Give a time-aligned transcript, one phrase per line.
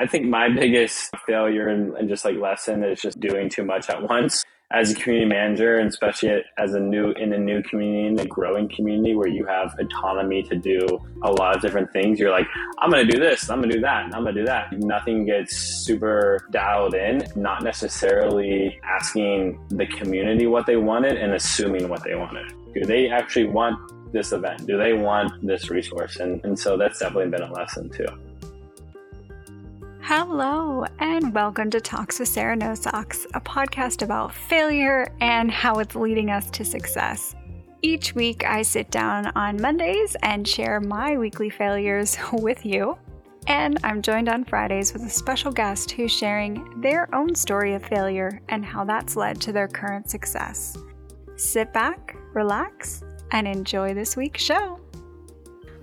[0.00, 3.90] I think my biggest failure and, and just like lesson is just doing too much
[3.90, 8.06] at once as a community manager and especially as a new in a new community
[8.06, 10.86] in a growing community where you have autonomy to do
[11.22, 12.20] a lot of different things.
[12.20, 12.46] You're like
[12.78, 14.72] i'm gonna do this i'm gonna do that i'm gonna do that.
[14.72, 21.88] Nothing gets super dialed in not necessarily asking the community what they wanted and assuming
[21.88, 22.52] what they wanted.
[22.74, 24.66] Do they actually want this event?
[24.66, 26.16] Do they want this resource?
[26.16, 28.06] And, and so that's definitely been a lesson too
[30.10, 35.80] Hello, and welcome to Talks with Sarah No Socks, a podcast about failure and how
[35.80, 37.34] it's leading us to success.
[37.82, 42.96] Each week, I sit down on Mondays and share my weekly failures with you.
[43.48, 47.84] And I'm joined on Fridays with a special guest who's sharing their own story of
[47.84, 50.78] failure and how that's led to their current success.
[51.36, 54.80] Sit back, relax, and enjoy this week's show.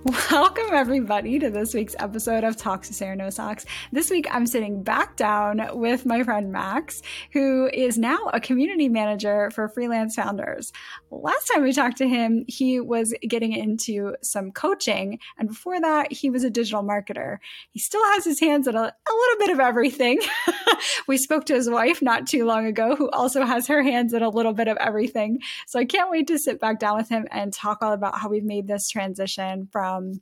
[0.05, 3.66] Welcome, everybody, to this week's episode of Talks with Sarah No Socks.
[3.91, 7.02] This week, I'm sitting back down with my friend Max,
[7.32, 10.71] who is now a community manager for freelance founders.
[11.10, 16.12] Last time we talked to him, he was getting into some coaching, and before that,
[16.12, 17.40] he was a digital marketer.
[17.72, 20.20] He still has his hands in a, a little bit of everything.
[21.07, 24.22] we spoke to his wife not too long ago, who also has her hands in
[24.22, 25.40] a little bit of everything.
[25.66, 28.29] So I can't wait to sit back down with him and talk all about how
[28.29, 30.21] we've made this transition from um,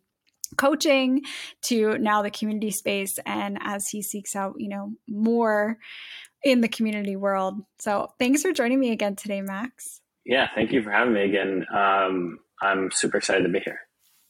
[0.58, 1.22] coaching
[1.64, 5.78] to now the community space and as he seeks out you know more
[6.44, 7.62] in the community world.
[7.80, 10.02] So thanks for joining me again today max.
[10.26, 11.66] Yeah thank you for having me again.
[11.74, 13.80] Um, i'm super excited to be here.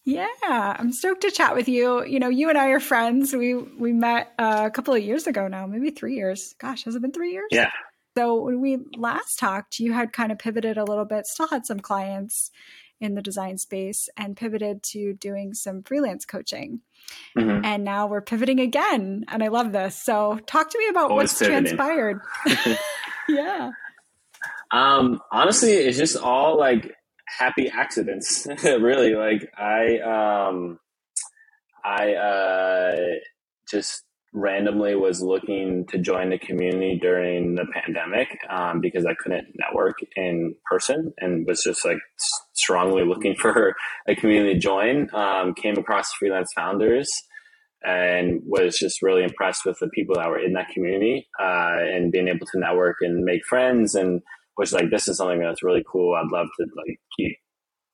[0.05, 2.03] Yeah i'm stoked to chat with you.
[2.05, 3.33] You know you and i are friends.
[3.33, 6.55] We we met uh, a couple of years ago now maybe three years.
[6.59, 7.49] Gosh has it been three years?
[7.51, 7.71] Yeah.
[8.15, 11.65] So when we last talked you had kind of pivoted a little bit still had
[11.65, 12.51] some clients
[13.03, 16.79] in the design space and pivoted to doing some freelance coaching.
[17.37, 17.65] Mm-hmm.
[17.65, 19.25] And now we're pivoting again.
[19.27, 20.01] And I love this.
[20.01, 21.75] So talk to me about Always what's pivoting.
[21.75, 22.21] transpired.
[23.29, 23.71] yeah.
[24.71, 26.93] Um, honestly, it's just all like
[27.25, 29.15] happy accidents, really.
[29.15, 30.79] Like I, um,
[31.83, 32.95] I, uh,
[33.69, 34.03] just
[34.33, 39.97] randomly was looking to join the community during the pandemic um, because I couldn't network
[40.15, 41.99] in person and was just like
[42.53, 43.75] strongly looking for
[44.07, 45.13] a community to join.
[45.13, 47.09] Um, came across freelance founders
[47.83, 52.11] and was just really impressed with the people that were in that community uh, and
[52.11, 54.21] being able to network and make friends and
[54.57, 56.15] was like this is something that's really cool.
[56.15, 57.37] I'd love to like keep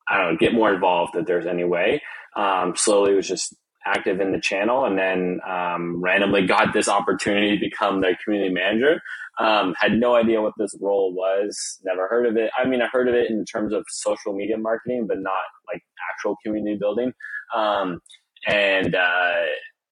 [0.08, 2.02] I don't know get more involved if there's any way.
[2.36, 3.54] Um, slowly was just
[3.86, 8.52] active in the channel and then um, randomly got this opportunity to become the community
[8.52, 9.00] manager.
[9.38, 12.50] Um, had no idea what this role was, never heard of it.
[12.58, 15.82] I mean, I heard of it in terms of social media marketing, but not like
[16.12, 17.12] actual community building.
[17.56, 18.00] Um,
[18.46, 19.32] and uh,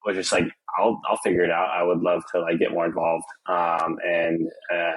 [0.05, 1.69] was just like, I'll, I'll figure it out.
[1.69, 3.25] I would love to like get more involved.
[3.47, 4.91] Um, and uh,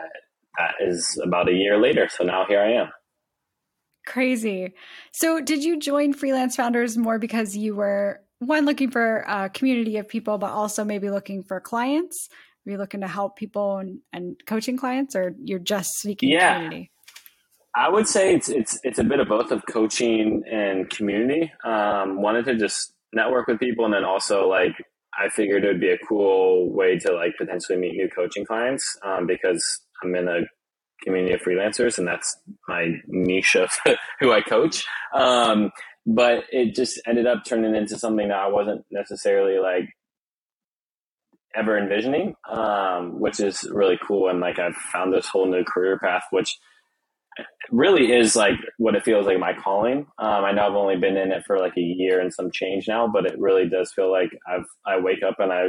[0.58, 2.08] that is about a year later.
[2.10, 2.88] So now here I am.
[4.04, 4.74] Crazy.
[5.12, 9.96] So, did you join Freelance Founders more because you were one looking for a community
[9.98, 12.28] of people, but also maybe looking for clients?
[12.66, 16.54] Are you looking to help people and, and coaching clients, or you're just seeking yeah.
[16.54, 16.90] community?
[17.74, 21.50] I would say it's it's it's a bit of both of coaching and community.
[21.64, 24.74] Um, wanted to just network with people, and then also like
[25.18, 28.84] I figured it would be a cool way to like potentially meet new coaching clients
[29.04, 29.62] um, because
[30.02, 30.40] I'm in a
[31.02, 32.36] community of freelancers, and that's
[32.68, 33.70] my niche of
[34.20, 34.84] who I coach.
[35.14, 35.70] Um,
[36.06, 39.88] but it just ended up turning into something that I wasn't necessarily like
[41.54, 44.28] ever envisioning, um, which is really cool.
[44.28, 46.56] And like I've found this whole new career path, which
[47.70, 50.06] really is like what it feels like my calling.
[50.18, 52.88] Um, I know I've only been in it for like a year and some change
[52.88, 55.68] now, but it really does feel like I've I wake up and I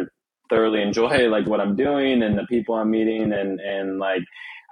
[0.53, 4.21] thoroughly enjoy like what I'm doing and the people I'm meeting and and like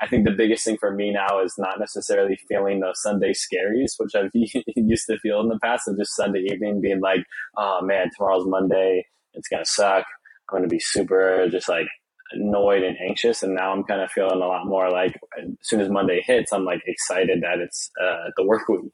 [0.01, 3.91] I think the biggest thing for me now is not necessarily feeling those Sunday scaries,
[3.97, 7.23] which I've used to feel in the past, of just Sunday evening being like,
[7.55, 9.05] oh man, tomorrow's Monday.
[9.33, 10.05] It's going to suck.
[10.49, 11.85] I'm going to be super just like
[12.31, 13.43] annoyed and anxious.
[13.43, 16.51] And now I'm kind of feeling a lot more like as soon as Monday hits,
[16.51, 18.91] I'm like excited that it's uh, the work week.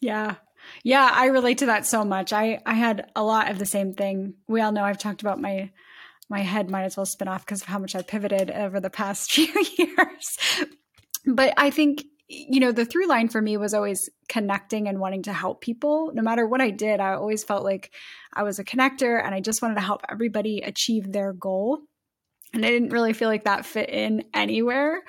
[0.00, 0.34] Yeah.
[0.82, 2.32] Yeah, I relate to that so much.
[2.32, 4.34] I I had a lot of the same thing.
[4.48, 5.70] We all know I've talked about my
[6.28, 8.90] my head might as well spin off because of how much I pivoted over the
[8.90, 10.38] past few years.
[11.24, 15.22] But I think, you know, the through line for me was always connecting and wanting
[15.24, 16.10] to help people.
[16.14, 17.92] No matter what I did, I always felt like
[18.32, 21.80] I was a connector and I just wanted to help everybody achieve their goal.
[22.52, 25.02] And I didn't really feel like that fit in anywhere.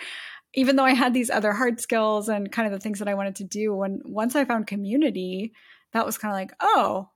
[0.54, 3.14] Even though I had these other hard skills and kind of the things that I
[3.14, 5.54] wanted to do, when once I found community,
[5.94, 7.10] that was kind of like, oh,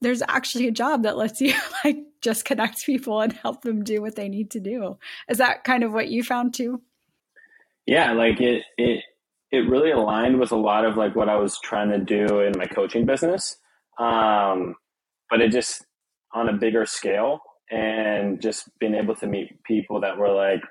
[0.00, 1.54] there's actually a job that lets you
[1.84, 4.98] like just connect people and help them do what they need to do.
[5.28, 6.82] Is that kind of what you found too?
[7.86, 9.02] Yeah, like it it
[9.50, 12.52] it really aligned with a lot of like what I was trying to do in
[12.56, 13.56] my coaching business.
[13.98, 14.76] Um,
[15.28, 15.84] but it just
[16.32, 20.62] on a bigger scale and just being able to meet people that were like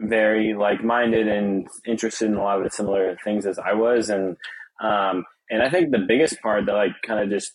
[0.00, 4.08] very like minded and interested in a lot of the similar things as I was
[4.08, 4.36] and
[4.80, 7.52] um and I think the biggest part that like kind of just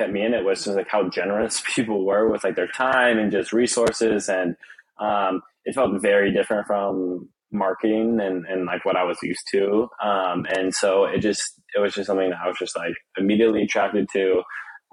[0.00, 3.18] kept me in it was just like how generous people were with like their time
[3.18, 4.56] and just resources and
[4.98, 9.88] um it felt very different from marketing and, and like what I was used to.
[10.02, 11.42] Um, and so it just,
[11.74, 14.42] it was just something that I was just like immediately attracted to,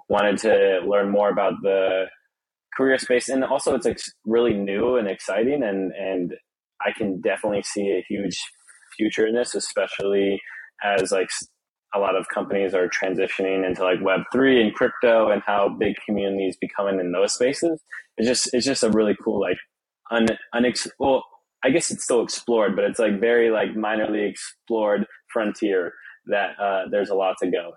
[0.09, 2.05] wanted to learn more about the
[2.75, 3.29] career space.
[3.29, 5.63] And also it's like really new and exciting.
[5.63, 6.33] And, and
[6.81, 8.37] I can definitely see a huge
[8.95, 10.39] future in this, especially
[10.83, 11.29] as like
[11.95, 15.95] a lot of companies are transitioning into like web three and crypto and how big
[16.05, 17.81] communities becoming in those spaces.
[18.17, 19.57] It's just, it's just a really cool, like
[20.11, 21.23] un, unex, well,
[21.63, 25.93] I guess it's still explored, but it's like very like minorly explored frontier
[26.27, 27.71] that uh, there's a lot to go.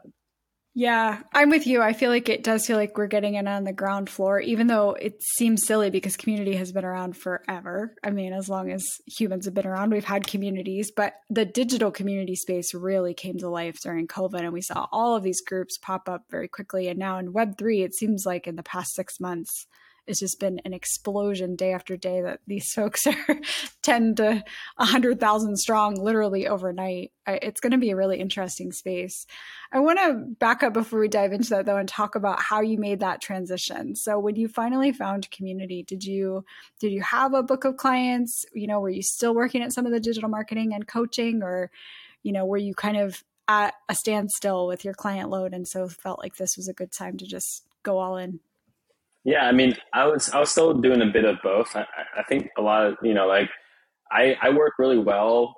[0.72, 1.82] Yeah, I'm with you.
[1.82, 4.69] I feel like it does feel like we're getting in on the ground floor, even
[4.69, 7.96] though it seems silly because community has been around forever.
[8.05, 11.90] I mean, as long as humans have been around, we've had communities, but the digital
[11.90, 15.76] community space really came to life during COVID, and we saw all of these groups
[15.76, 16.87] pop up very quickly.
[16.87, 19.66] And now in Web3, it seems like in the past six months,
[20.06, 23.41] it's just been an explosion day after day that these folks are
[23.82, 24.44] 10 to
[24.76, 27.12] 100,000 strong literally overnight.
[27.26, 29.26] It's going to be a really interesting space.
[29.73, 32.61] I want to back up before we dive into that though and talk about how
[32.61, 33.94] you made that transition.
[33.94, 36.44] So when you finally found community, did you
[36.81, 38.44] did you have a book of clients?
[38.52, 41.70] You know, were you still working at some of the digital marketing and coaching or
[42.23, 45.88] you know, were you kind of at a standstill with your client load and so
[45.88, 48.41] felt like this was a good time to just go all in?
[49.25, 51.76] Yeah, I mean, I was I was still doing a bit of both.
[51.76, 51.84] I,
[52.17, 53.50] I think a lot of you know, like
[54.11, 55.55] I I work really well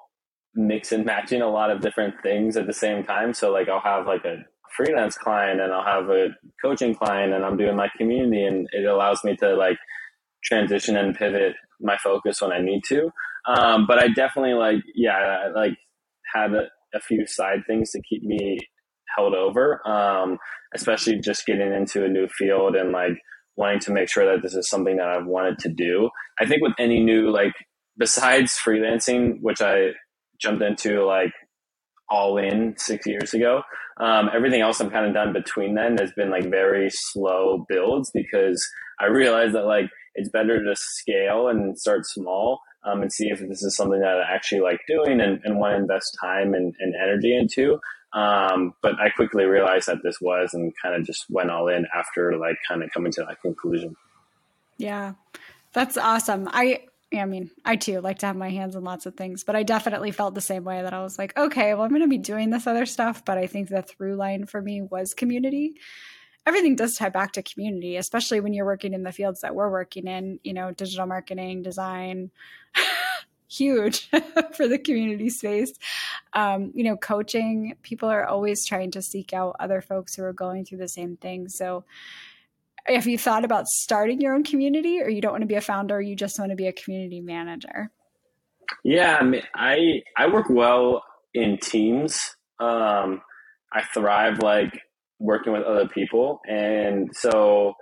[0.54, 3.32] mix and matching a lot of different things at the same time.
[3.32, 4.38] So like I'll have like a
[4.76, 6.28] freelance client and I'll have a
[6.62, 9.78] coaching client and I'm doing my community and it allows me to like
[10.44, 13.10] transition and pivot my focus when I need to.
[13.46, 15.74] Um, but I definitely like yeah, I, like
[16.34, 18.58] had a, a few side things to keep me
[19.16, 19.86] held over.
[19.88, 20.38] Um,
[20.74, 23.18] especially just getting into a new field and like
[23.56, 26.10] wanting to make sure that this is something that I've wanted to do.
[26.40, 27.52] I think with any new, like,
[27.98, 29.90] besides freelancing, which I
[30.40, 31.32] jumped into like
[32.08, 33.62] all in six years ago,
[34.00, 38.10] um, everything else I'm kind of done between then has been like very slow builds
[38.12, 38.66] because
[38.98, 43.38] I realized that like it's better to scale and start small um, and see if
[43.40, 46.74] this is something that I actually like doing and, and want to invest time and,
[46.80, 47.78] and energy into.
[48.12, 51.86] Um, but I quickly realized that this was and kind of just went all in
[51.94, 53.96] after like kind of coming to that conclusion.
[54.76, 55.14] Yeah,
[55.72, 56.48] that's awesome.
[56.52, 59.56] I, I mean, I too like to have my hands in lots of things, but
[59.56, 62.08] I definitely felt the same way that I was like, okay, well, I'm going to
[62.08, 63.24] be doing this other stuff.
[63.24, 65.74] But I think the through line for me was community.
[66.44, 69.70] Everything does tie back to community, especially when you're working in the fields that we're
[69.70, 72.30] working in, you know, digital marketing, design,
[73.52, 74.10] huge
[74.54, 75.72] for the community space.
[76.32, 80.32] Um, you know, coaching, people are always trying to seek out other folks who are
[80.32, 81.48] going through the same thing.
[81.48, 81.84] So,
[82.86, 85.60] have you thought about starting your own community, or you don't want to be a
[85.60, 87.92] founder, you just want to be a community manager?
[88.82, 91.02] Yeah, I mean, I I work well
[91.34, 92.18] in teams.
[92.58, 93.22] Um,
[93.72, 94.72] I thrive like
[95.20, 97.74] working with other people, and so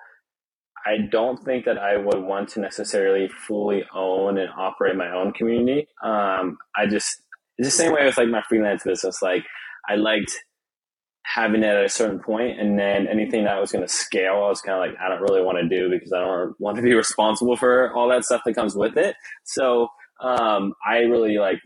[0.86, 5.32] I don't think that I would want to necessarily fully own and operate my own
[5.32, 5.88] community.
[6.02, 7.22] Um, I just
[7.58, 9.20] it's the same way with like my freelance business.
[9.20, 9.44] Like
[9.88, 10.32] I liked
[11.22, 14.48] having it at a certain point, and then anything that was going to scale, I
[14.48, 16.82] was kind of like, I don't really want to do because I don't want to
[16.82, 19.14] be responsible for all that stuff that comes with it.
[19.44, 19.88] So
[20.22, 21.60] um, I really like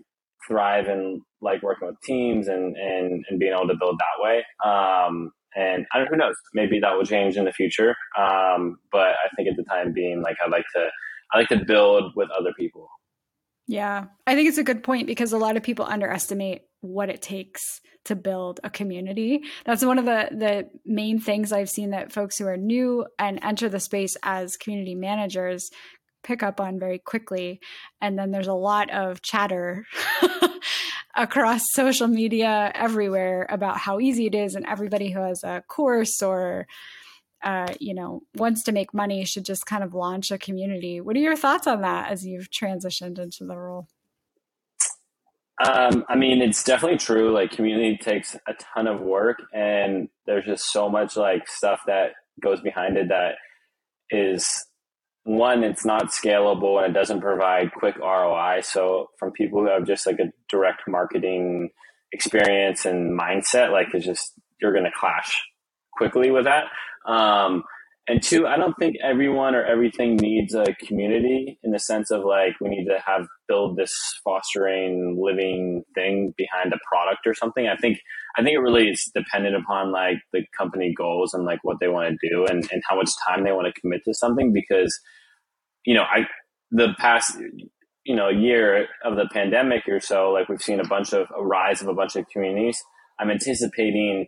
[0.47, 4.45] thrive in like working with teams and and and being able to build that way.
[4.65, 7.95] Um, and I don't who knows, maybe that will change in the future.
[8.19, 10.89] Um, but I think at the time being, like I like to,
[11.33, 12.89] I like to build with other people.
[13.67, 17.23] Yeah, I think it's a good point because a lot of people underestimate what it
[17.23, 19.41] takes to build a community.
[19.65, 23.39] That's one of the the main things I've seen that folks who are new and
[23.43, 25.71] enter the space as community managers
[26.23, 27.61] pick up on very quickly.
[28.01, 29.87] And then there's a lot of chatter
[31.17, 36.23] across social media everywhere about how easy it is and everybody who has a course
[36.23, 36.67] or
[37.43, 41.01] uh, you know wants to make money should just kind of launch a community.
[41.01, 43.87] What are your thoughts on that as you've transitioned into the role?
[45.65, 50.45] Um, i mean it's definitely true like community takes a ton of work and there's
[50.45, 53.37] just so much like stuff that goes behind it that
[54.11, 54.67] is
[55.25, 58.61] one, it's not scalable and it doesn't provide quick ROI.
[58.63, 61.71] So from people who have just like a direct marketing
[62.13, 65.43] experience and mindset, like it's just you're going to clash
[65.93, 66.65] quickly with that.
[67.07, 67.65] Um,
[68.07, 72.23] and two, I don't think everyone or everything needs a community in the sense of
[72.23, 77.67] like we need to have build this fostering living thing behind a product or something.
[77.67, 77.99] I think
[78.37, 81.89] I think it really is dependent upon like the company goals and like what they
[81.89, 84.95] want to do and, and how much time they want to commit to something because
[85.87, 86.27] you know, I
[86.71, 87.39] the past
[88.05, 91.43] you know year of the pandemic or so, like we've seen a bunch of a
[91.43, 92.79] rise of a bunch of communities.
[93.19, 94.27] I'm anticipating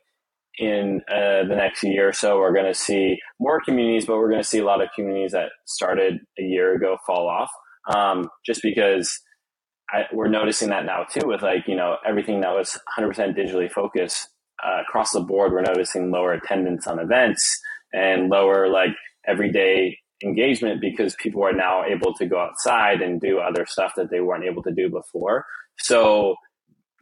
[0.59, 4.31] in uh, the next year or so, we're going to see more communities, but we're
[4.31, 7.51] going to see a lot of communities that started a year ago fall off.
[7.95, 9.21] Um, just because
[9.91, 13.71] I, we're noticing that now too, with like, you know, everything that was 100% digitally
[13.71, 14.29] focused
[14.65, 17.61] uh, across the board, we're noticing lower attendance on events
[17.93, 18.97] and lower like
[19.27, 24.11] everyday engagement because people are now able to go outside and do other stuff that
[24.11, 25.45] they weren't able to do before.
[25.79, 26.37] So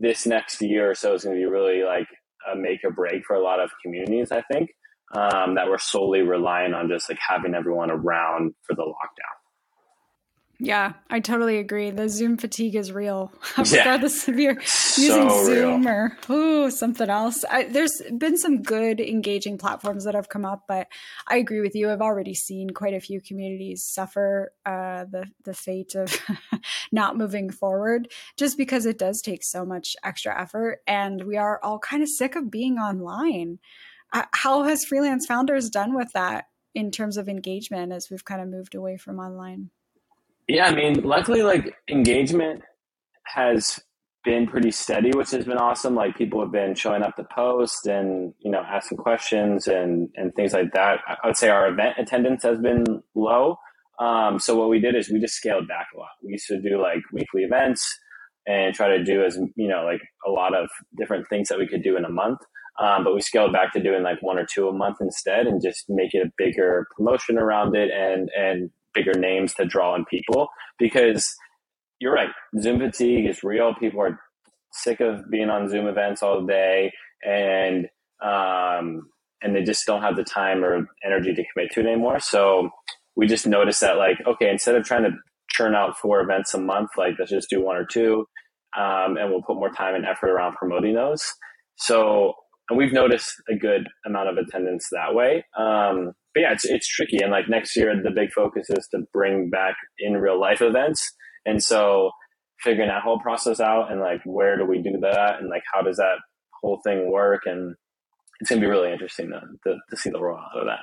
[0.01, 2.09] this next year or so is going to be really like
[2.53, 4.71] a make or break for a lot of communities, I think,
[5.13, 9.44] um, that were solely relying on just like having everyone around for the lockdown.
[10.65, 11.91] Yeah, I totally agree.
[11.91, 14.35] The Zoom fatigue is real, regardless yeah.
[14.35, 15.93] if you're using so Zoom real.
[15.93, 17.45] or ooh, something else.
[17.51, 20.89] I, there's been some good engaging platforms that have come up, but
[21.29, 21.91] I agree with you.
[21.91, 26.19] I've already seen quite a few communities suffer uh, the the fate of
[26.93, 31.61] not moving forward, just because it does take so much extra effort, and we are
[31.63, 33.59] all kind of sick of being online.
[34.15, 38.41] Uh, how has freelance founders done with that in terms of engagement as we've kind
[38.41, 39.69] of moved away from online?
[40.49, 42.63] Yeah, I mean, luckily, like engagement
[43.25, 43.81] has
[44.25, 45.95] been pretty steady, which has been awesome.
[45.95, 50.35] Like people have been showing up to post and you know asking questions and and
[50.35, 51.01] things like that.
[51.07, 52.85] I would say our event attendance has been
[53.15, 53.57] low.
[54.01, 56.09] Um, so what we did is we just scaled back a lot.
[56.23, 57.87] We used to do like weekly events
[58.47, 61.67] and try to do as you know like a lot of different things that we
[61.67, 62.41] could do in a month.
[62.81, 65.63] Um, but we scaled back to doing like one or two a month instead, and
[65.63, 70.05] just make it a bigger promotion around it and and bigger names to draw in
[70.07, 70.49] people
[70.79, 71.35] because
[72.01, 72.31] you're right.
[72.61, 73.75] Zoom fatigue is real.
[73.75, 74.19] People are
[74.73, 76.93] sick of being on Zoom events all day
[77.25, 77.87] and,
[78.23, 79.03] um,
[79.43, 82.19] and they just don't have the time or energy to commit to it anymore.
[82.19, 82.71] So
[83.17, 85.11] we just noticed that like, okay, instead of trying to
[85.51, 88.27] churn out four events a month, like let's just do one or two.
[88.77, 91.23] Um, and we'll put more time and effort around promoting those.
[91.77, 92.33] So,
[92.69, 95.45] and we've noticed a good amount of attendance that way.
[95.57, 97.19] Um, but yeah, it's it's tricky.
[97.23, 101.13] And like next year, the big focus is to bring back in real life events.
[101.47, 102.11] And so
[102.61, 105.83] figuring that whole process out and like where do we do that and like how
[105.83, 106.17] does that
[106.61, 107.75] whole thing work and
[108.41, 110.81] it's gonna be really interesting to to, to see the rollout of that.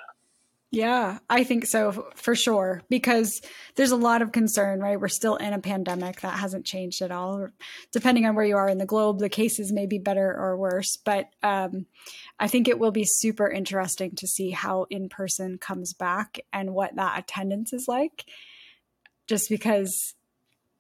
[0.74, 3.42] Yeah, I think so for sure because
[3.76, 4.98] there's a lot of concern, right?
[4.98, 7.50] We're still in a pandemic that hasn't changed at all.
[7.92, 10.98] Depending on where you are in the globe, the cases may be better or worse,
[11.04, 11.88] but um,
[12.42, 16.74] I think it will be super interesting to see how in person comes back and
[16.74, 18.26] what that attendance is like.
[19.28, 20.16] Just because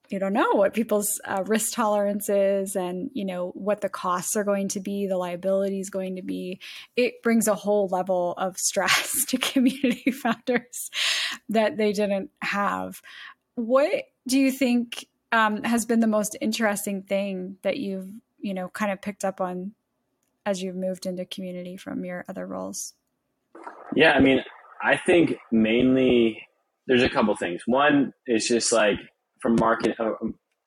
[0.09, 4.35] you don't know what people's uh, risk tolerance is and you know what the costs
[4.35, 6.59] are going to be the liability is going to be
[6.97, 10.89] it brings a whole level of stress to community founders
[11.47, 13.01] that they didn't have
[13.55, 18.67] what do you think um, has been the most interesting thing that you've you know
[18.67, 19.71] kind of picked up on
[20.45, 22.93] as you've moved into community from your other roles
[23.95, 24.43] yeah i mean
[24.83, 26.41] i think mainly
[26.87, 28.97] there's a couple things one is just like
[29.41, 30.13] from market, a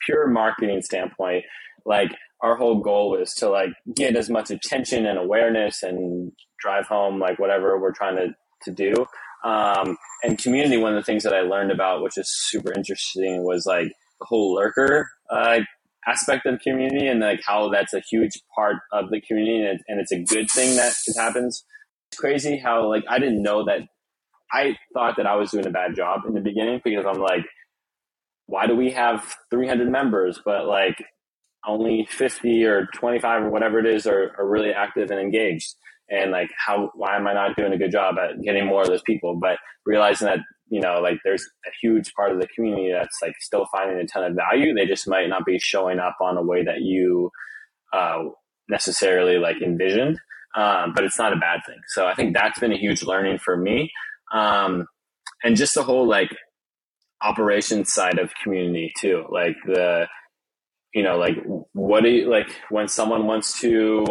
[0.05, 1.45] pure marketing standpoint,
[1.87, 2.11] like
[2.43, 7.19] our whole goal was to like get as much attention and awareness and drive home
[7.19, 9.07] like whatever we're trying to, to do.
[9.49, 13.45] Um, and community, one of the things that I learned about, which is super interesting,
[13.45, 13.89] was like
[14.21, 15.61] the whole lurker uh,
[16.09, 20.01] aspect of community and like how that's a huge part of the community and, and
[20.01, 21.65] it's a good thing that it happens.
[22.11, 23.81] It's crazy how like I didn't know that
[24.53, 27.45] I thought that I was doing a bad job in the beginning because I'm like,
[28.47, 31.03] why do we have 300 members, but like
[31.67, 35.75] only 50 or 25 or whatever it is are, are really active and engaged?
[36.11, 38.89] And like, how, why am I not doing a good job at getting more of
[38.89, 39.39] those people?
[39.41, 43.35] But realizing that, you know, like there's a huge part of the community that's like
[43.41, 44.75] still finding a ton of value.
[44.75, 47.31] They just might not be showing up on a way that you,
[47.93, 48.25] uh,
[48.69, 50.19] necessarily like envisioned.
[50.57, 51.81] Um, but it's not a bad thing.
[51.89, 53.91] So I think that's been a huge learning for me.
[54.33, 54.87] Um,
[55.43, 56.31] and just the whole like
[57.23, 59.25] operations side of community too.
[59.31, 60.07] Like the,
[60.95, 61.37] you know, like
[61.73, 64.07] what do you like when someone wants to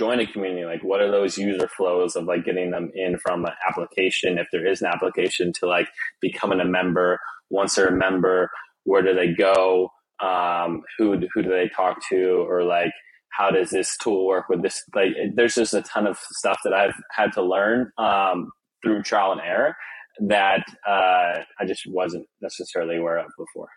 [0.00, 0.64] join a community?
[0.64, 4.38] Like what are those user flows of like getting them in from an application?
[4.38, 5.88] If there is an application to like
[6.20, 8.50] becoming a member once they're a member
[8.84, 9.90] where do they go?
[10.30, 12.46] Um, who who do they talk to?
[12.48, 12.92] Or like
[13.30, 16.74] how does this tool work with this like there's just a ton of stuff that
[16.74, 18.50] i've had to learn um,
[18.82, 19.74] through trial and error
[20.20, 23.68] that uh, i just wasn't necessarily aware of before.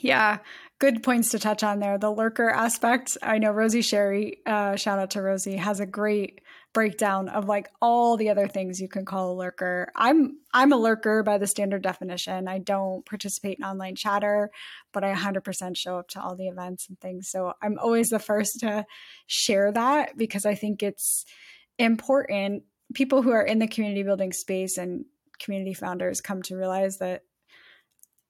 [0.00, 0.38] Yeah,
[0.78, 1.98] good points to touch on there.
[1.98, 3.16] The lurker aspect.
[3.22, 6.40] I know Rosie Sherry, uh, shout out to Rosie, has a great
[6.72, 9.90] breakdown of like all the other things you can call a lurker.
[9.96, 12.46] I'm I'm a lurker by the standard definition.
[12.46, 14.50] I don't participate in online chatter,
[14.92, 17.30] but I 100% show up to all the events and things.
[17.30, 18.84] So I'm always the first to
[19.26, 21.24] share that because I think it's
[21.78, 22.64] important.
[22.94, 25.04] People who are in the community building space and
[25.38, 27.22] community founders come to realize that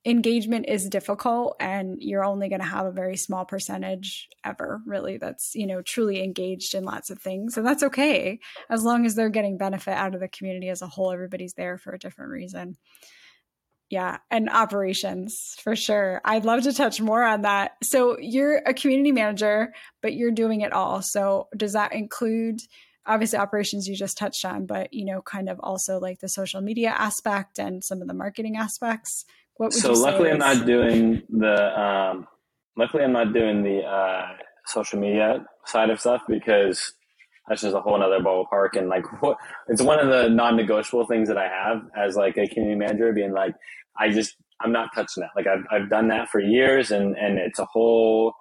[0.09, 5.19] engagement is difficult and you're only going to have a very small percentage ever really
[5.19, 9.15] that's you know truly engaged in lots of things and that's okay as long as
[9.15, 12.31] they're getting benefit out of the community as a whole everybody's there for a different
[12.31, 12.77] reason.
[13.91, 16.23] Yeah and operations for sure.
[16.25, 17.73] I'd love to touch more on that.
[17.83, 22.61] So you're a community manager but you're doing it all so does that include
[23.05, 26.63] obviously operations you just touched on but you know kind of also like the social
[26.63, 29.27] media aspect and some of the marketing aspects
[29.59, 31.81] what so luckily, I'm not doing the.
[31.81, 32.27] Um,
[32.77, 34.29] luckily, I'm not doing the uh,
[34.67, 36.93] social media side of stuff because
[37.49, 38.77] that's just a whole other ballpark.
[38.79, 39.37] And like, what,
[39.69, 43.33] it's one of the non-negotiable things that I have as like a community manager, being
[43.33, 43.55] like,
[43.99, 45.31] I just I'm not touching that.
[45.35, 48.35] Like I've I've done that for years, and and it's a whole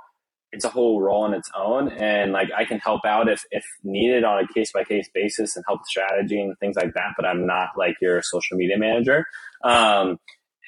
[0.51, 3.65] it's a whole role on its own and like i can help out if if
[3.83, 7.25] needed on a case by case basis and help strategy and things like that but
[7.25, 9.25] i'm not like your social media manager
[9.63, 10.17] um,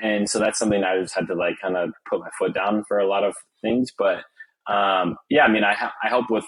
[0.01, 2.83] and so that's something I just had to like kind of put my foot down
[2.87, 3.91] for a lot of things.
[3.97, 4.23] But
[4.71, 6.45] um, yeah, I mean, I ha- I help with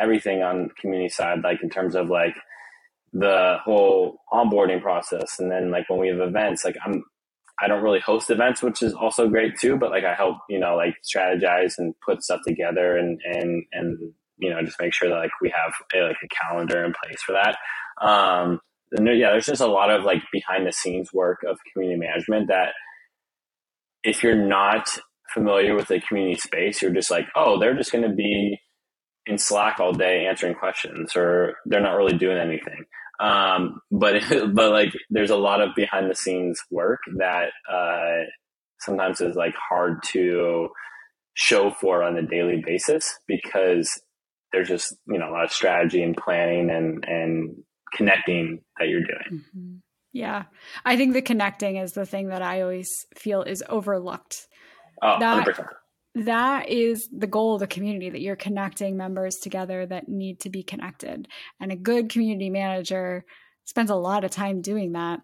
[0.00, 2.34] everything on community side, like in terms of like
[3.12, 7.04] the whole onboarding process, and then like when we have events, like I'm
[7.60, 9.76] I don't really host events, which is also great too.
[9.76, 13.98] But like I help you know like strategize and put stuff together, and and and
[14.38, 17.22] you know just make sure that like we have a, like a calendar in place
[17.22, 17.56] for that.
[18.04, 18.60] Um,
[18.92, 21.98] and there, yeah, there's just a lot of like behind the scenes work of community
[21.98, 22.70] management that
[24.02, 24.88] if you're not
[25.32, 28.58] familiar with the community space, you're just like, oh, they're just going to be
[29.26, 32.84] in Slack all day answering questions, or they're not really doing anything.
[33.20, 38.24] Um, but but like, there's a lot of behind the scenes work that uh,
[38.80, 40.68] sometimes is like hard to
[41.34, 43.90] show for on a daily basis because
[44.52, 47.56] there's just you know a lot of strategy and planning and and
[47.94, 49.44] connecting that you're doing.
[49.44, 49.76] Mm-hmm.
[50.12, 50.44] Yeah.
[50.84, 54.46] I think the connecting is the thing that I always feel is overlooked.
[55.02, 55.66] Oh, that, 100%.
[56.24, 60.50] that is the goal of the community that you're connecting members together that need to
[60.50, 61.26] be connected.
[61.60, 63.24] And a good community manager
[63.64, 65.20] spends a lot of time doing that.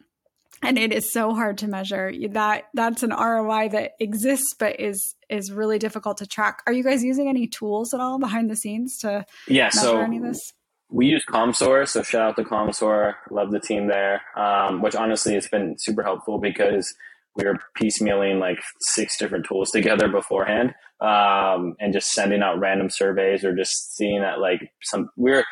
[0.63, 2.13] And it is so hard to measure.
[2.33, 6.63] That that's an ROI that exists but is is really difficult to track.
[6.67, 10.01] Are you guys using any tools at all behind the scenes to yeah, measure so
[10.01, 10.53] any of this?
[10.93, 13.15] We use Commsor, so shout out to Commsor.
[13.31, 14.23] Love the team there.
[14.37, 16.93] Um, which honestly has been super helpful because
[17.37, 22.91] we were piecemealing like six different tools together beforehand, um, and just sending out random
[22.91, 25.45] surveys or just seeing that like some we are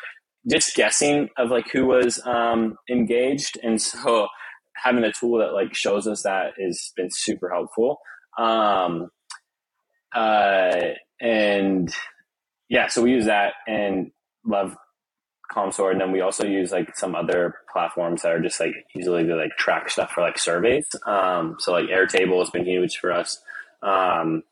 [0.49, 4.27] just guessing of like who was um, engaged, and so
[4.75, 7.99] having a tool that like shows us that has been super helpful.
[8.37, 9.09] Um,
[10.13, 10.81] uh,
[11.21, 11.93] and
[12.69, 14.11] yeah, so we use that and
[14.45, 14.75] love
[15.51, 19.25] Commsor, and then we also use like some other platforms that are just like easily
[19.25, 20.85] to like track stuff for like surveys.
[21.05, 23.41] Um, so like Airtable has been huge for us.
[23.81, 24.43] Um,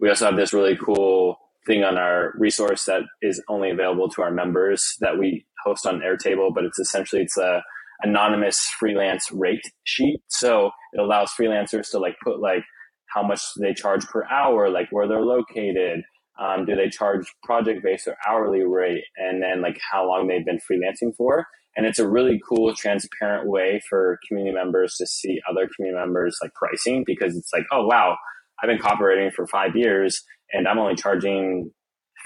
[0.00, 4.22] we also have this really cool thing on our resource that is only available to
[4.22, 7.62] our members that we host on Airtable, but it's essentially it's a
[8.02, 10.20] anonymous freelance rate sheet.
[10.28, 12.62] So it allows freelancers to like put like
[13.06, 16.02] how much they charge per hour, like where they're located,
[16.38, 19.04] um, do they charge project based or hourly rate?
[19.16, 21.46] And then like how long they've been freelancing for.
[21.76, 26.38] And it's a really cool, transparent way for community members to see other community members
[26.42, 28.16] like pricing because it's like, oh, wow,
[28.62, 30.22] I've been cooperating for five years
[30.52, 31.70] and I'm only charging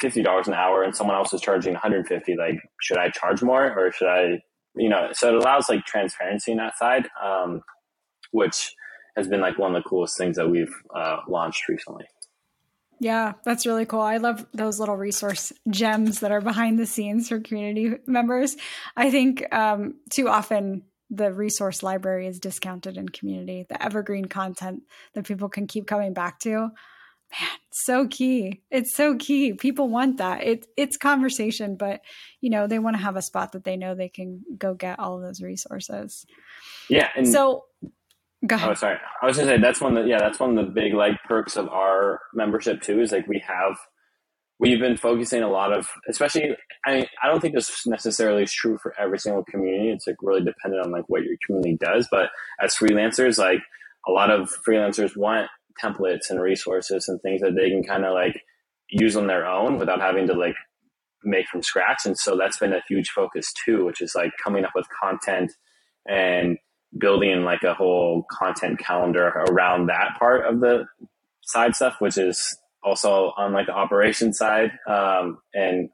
[0.02, 2.36] $50 an hour and someone else is charging 150.
[2.36, 4.38] Like, should I charge more or should I,
[4.76, 7.60] you know, so it allows like transparency in that side, um,
[8.30, 8.72] which
[9.16, 12.04] has been like one of the coolest things that we've uh, launched recently.
[13.02, 14.02] Yeah, that's really cool.
[14.02, 18.58] I love those little resource gems that are behind the scenes for community members.
[18.94, 24.82] I think um, too often the resource library is discounted in community, the evergreen content
[25.14, 26.50] that people can keep coming back to.
[26.50, 28.60] Man, so key.
[28.70, 29.54] It's so key.
[29.54, 30.42] People want that.
[30.42, 32.02] It, it's conversation, but
[32.42, 34.98] you know, they want to have a spot that they know they can go get
[34.98, 36.26] all of those resources.
[36.90, 37.08] Yeah.
[37.16, 37.64] And so
[38.46, 38.70] go oh, ahead.
[38.70, 38.98] Oh, sorry.
[39.22, 41.22] I was gonna say that's one of the, yeah, that's one of the big like
[41.24, 43.76] perks of our membership too, is like we have,
[44.59, 48.53] we've been focusing a lot of, especially, I mean, I don't think this necessarily is
[48.53, 49.90] true for every single community.
[49.90, 52.09] It's like really dependent on like what your community does.
[52.11, 52.29] But
[52.61, 53.61] as freelancers, like
[54.07, 55.48] a lot of freelancers want
[55.83, 58.42] templates and resources and things that they can kind of like
[58.90, 60.57] use on their own without having to like
[61.24, 62.05] make from scratch.
[62.05, 65.53] And so that's been a huge focus too, which is like coming up with content
[66.09, 66.59] and
[66.98, 70.85] building like a whole content calendar around that part of the
[71.42, 75.88] side stuff, which is also on like the operation side, um, and,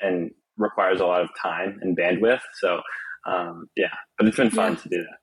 [0.00, 2.40] and requires a lot of time and bandwidth.
[2.60, 2.80] So,
[3.26, 4.78] um, yeah, but it's been fun yeah.
[4.78, 5.18] to do that.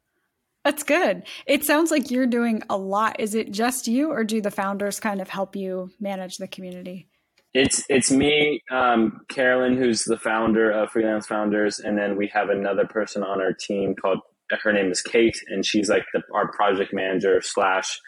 [0.63, 1.23] That's good.
[1.45, 3.19] It sounds like you're doing a lot.
[3.19, 7.07] Is it just you, or do the founders kind of help you manage the community?
[7.53, 12.49] It's it's me, um, Carolyn, who's the founder of Freelance Founders, and then we have
[12.49, 14.19] another person on our team called
[14.63, 17.99] her name is Kate, and she's like the, our project manager slash.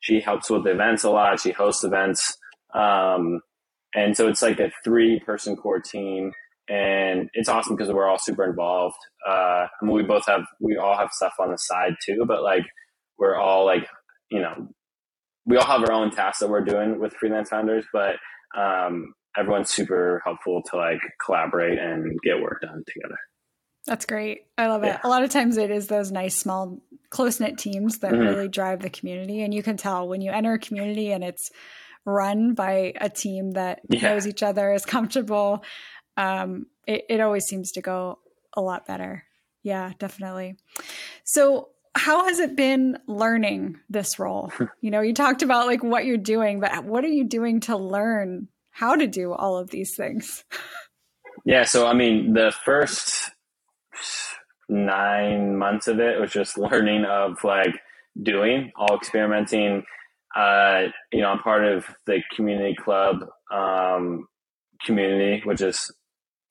[0.00, 1.40] She helps with events a lot.
[1.40, 2.36] She hosts events,
[2.74, 3.40] um,
[3.94, 6.32] and so it's like a three person core team
[6.70, 8.96] and it's awesome because we're all super involved.
[9.28, 12.44] Uh, I mean, we both have, we all have stuff on the side too, but
[12.44, 12.64] like
[13.18, 13.86] we're all like,
[14.30, 14.68] you know,
[15.46, 18.16] we all have our own tasks that we're doing with freelance founders, but
[18.56, 23.18] um, everyone's super helpful to like collaborate and get work done together.
[23.90, 24.42] That's great.
[24.56, 24.94] I love yeah.
[24.94, 25.00] it.
[25.02, 26.78] A lot of times it is those nice, small,
[27.10, 28.22] close knit teams that mm-hmm.
[28.22, 29.42] really drive the community.
[29.42, 31.50] And you can tell when you enter a community and it's
[32.04, 34.02] run by a team that yeah.
[34.02, 35.64] knows each other, is comfortable,
[36.16, 38.20] um, it, it always seems to go
[38.54, 39.24] a lot better.
[39.64, 40.54] Yeah, definitely.
[41.24, 44.52] So, how has it been learning this role?
[44.80, 47.76] you know, you talked about like what you're doing, but what are you doing to
[47.76, 50.44] learn how to do all of these things?
[51.44, 53.32] yeah, so I mean, the first
[54.68, 57.74] nine months of it was just learning of like
[58.22, 59.84] doing, all experimenting.
[60.34, 63.16] Uh, you know, I'm part of the community club
[63.52, 64.26] um,
[64.84, 65.92] community, which is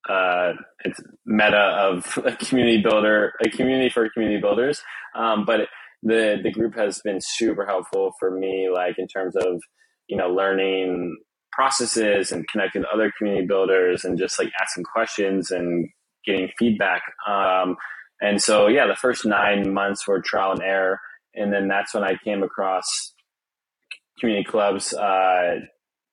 [0.09, 4.81] uh, it's meta of a community builder, a community for community builders.
[5.15, 5.61] Um, but
[6.03, 9.61] the the group has been super helpful for me, like in terms of
[10.07, 11.17] you know learning
[11.51, 15.89] processes and connecting to other community builders and just like asking questions and
[16.25, 17.01] getting feedback.
[17.27, 17.75] Um,
[18.21, 20.99] and so yeah, the first nine months were trial and error,
[21.33, 23.13] and then that's when I came across
[24.19, 25.59] community clubs uh,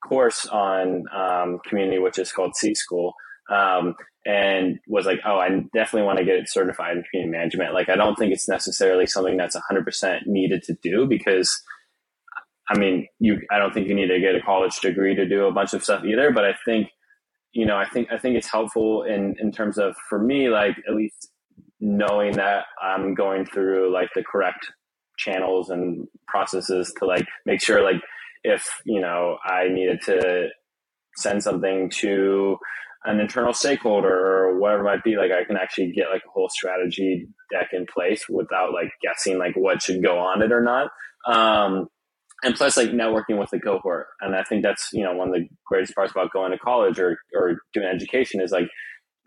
[0.07, 3.15] course on um, community, which is called C School
[3.51, 7.75] um, and was like, oh, I definitely want to get it certified in community management.
[7.75, 11.51] Like, I don't think it's necessarily something that's 100% needed to do because,
[12.69, 15.47] I mean, you, I don't think you need to get a college degree to do
[15.47, 16.33] a bunch of stuff either.
[16.33, 16.89] But I think,
[17.57, 20.77] you know, I think, I think it's helpful in, in terms of, for me, like,
[20.89, 21.31] at least
[21.81, 24.71] knowing that I'm going through like the correct
[25.19, 28.03] channels and processes to like make sure, like,
[28.45, 30.49] if, you know, I needed to
[31.17, 32.59] send something to,
[33.07, 36.31] an internal stakeholder or whatever it might be, like I can actually get like a
[36.31, 40.61] whole strategy deck in place without like guessing like what should go on it or
[40.61, 40.91] not.
[41.27, 41.89] Um,
[42.47, 44.07] and plus like networking with the cohort.
[44.21, 46.99] And I think that's, you know, one of the greatest parts about going to college
[46.99, 48.69] or, or doing education is like,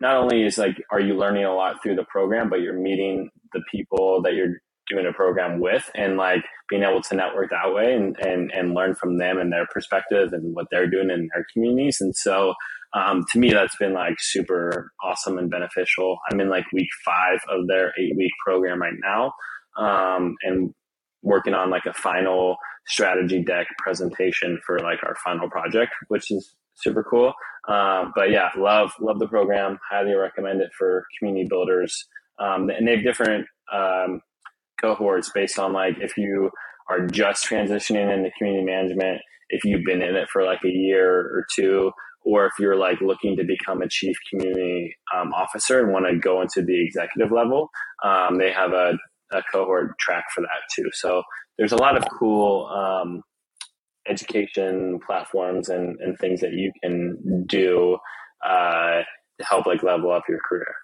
[0.00, 3.28] not only is like, are you learning a lot through the program, but you're meeting
[3.52, 4.56] the people that you're
[4.88, 8.74] doing a program with and like being able to network that way and, and, and
[8.74, 11.98] learn from them and their perspective and what they're doing in their communities.
[12.00, 12.54] And so,
[12.92, 16.18] um, to me, that's been like super awesome and beneficial.
[16.30, 19.32] I'm in like week five of their eight week program right now,
[19.76, 20.74] um, and
[21.22, 22.56] working on like a final
[22.90, 27.32] strategy deck presentation for like our final project, which is super cool.
[27.68, 29.78] Um, but yeah, love love the program.
[29.90, 32.06] Highly recommend it for community builders.
[32.38, 34.20] Um, and they have different um,
[34.80, 36.50] cohorts based on like if you
[36.88, 41.20] are just transitioning into community management, if you've been in it for like a year
[41.20, 45.92] or two, or if you're like looking to become a chief community um, officer and
[45.92, 47.68] want to go into the executive level,
[48.02, 48.94] um, they have a,
[49.32, 50.88] a, cohort track for that too.
[50.92, 51.22] So
[51.58, 53.22] there's a lot of cool um,
[54.08, 57.98] education platforms and, and things that you can do
[58.44, 59.02] uh,
[59.38, 60.74] to help like level up your career.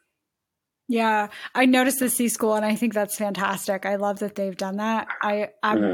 [0.88, 3.86] Yeah, I noticed the C school and I think that's fantastic.
[3.86, 5.08] I love that they've done that.
[5.20, 5.92] I I'm mm-hmm.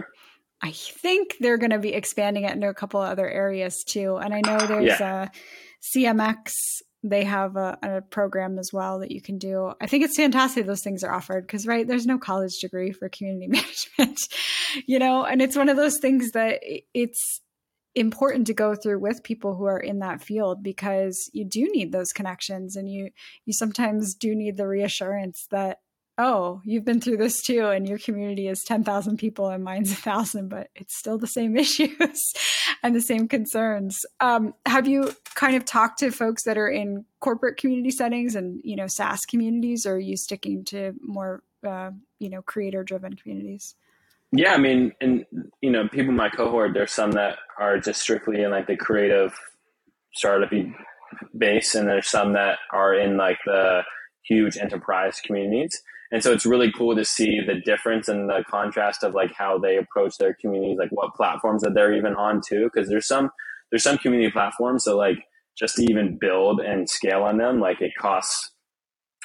[0.63, 4.17] I think they're going to be expanding it into a couple other areas too.
[4.17, 5.29] And I know there's yeah.
[5.29, 6.53] a CMX.
[7.05, 9.73] They have a, a, program as well that you can do.
[9.81, 13.09] I think it's fantastic those things are offered because, right, there's no college degree for
[13.09, 13.47] community
[13.99, 14.21] management,
[14.87, 16.61] you know, and it's one of those things that
[16.95, 17.41] it's
[17.95, 21.93] important to go through with people who are in that field because you do need
[21.93, 23.11] those connections and you
[23.45, 25.79] you sometimes do need the reassurance that
[26.19, 29.97] oh, you've been through this too, and your community is 10,000 people and mine's a
[29.97, 32.33] thousand, but it's still the same issues
[32.83, 33.99] and the same concerns.
[34.21, 38.61] Um, have you kind of talked to folks that are in corporate community settings and,
[38.65, 43.15] you know, SaaS communities, or are you sticking to more, uh, you know, creator driven
[43.15, 43.75] communities?
[44.35, 45.27] Yeah, I mean, and,
[45.61, 48.77] you know, people in my cohort, there's some that are just strictly in like the
[48.77, 49.35] creative
[50.15, 50.51] startup
[51.37, 53.83] base, and there's some that are in like the
[54.23, 59.03] huge enterprise communities and so it's really cool to see the difference and the contrast
[59.03, 62.71] of like how they approach their communities like what platforms that they're even on too
[62.73, 63.31] because there's some
[63.71, 65.19] there's some community platforms so like
[65.59, 68.51] just to even build and scale on them like it costs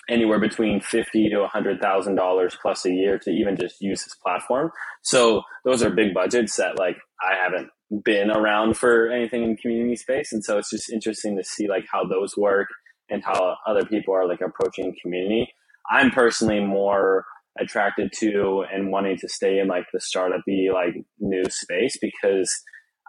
[0.10, 4.04] anywhere between fifty to a hundred thousand dollars plus a year to even just use
[4.04, 4.72] this platform.
[5.02, 7.70] So those are big budgets that like i haven't
[8.04, 11.86] been around for anything in community space and so it's just interesting to see like
[11.92, 12.68] how those work
[13.10, 15.48] and how other people are like approaching community
[15.90, 17.26] I'm personally more
[17.60, 20.42] attracted to and wanting to stay in like the startup
[20.74, 22.52] like new space because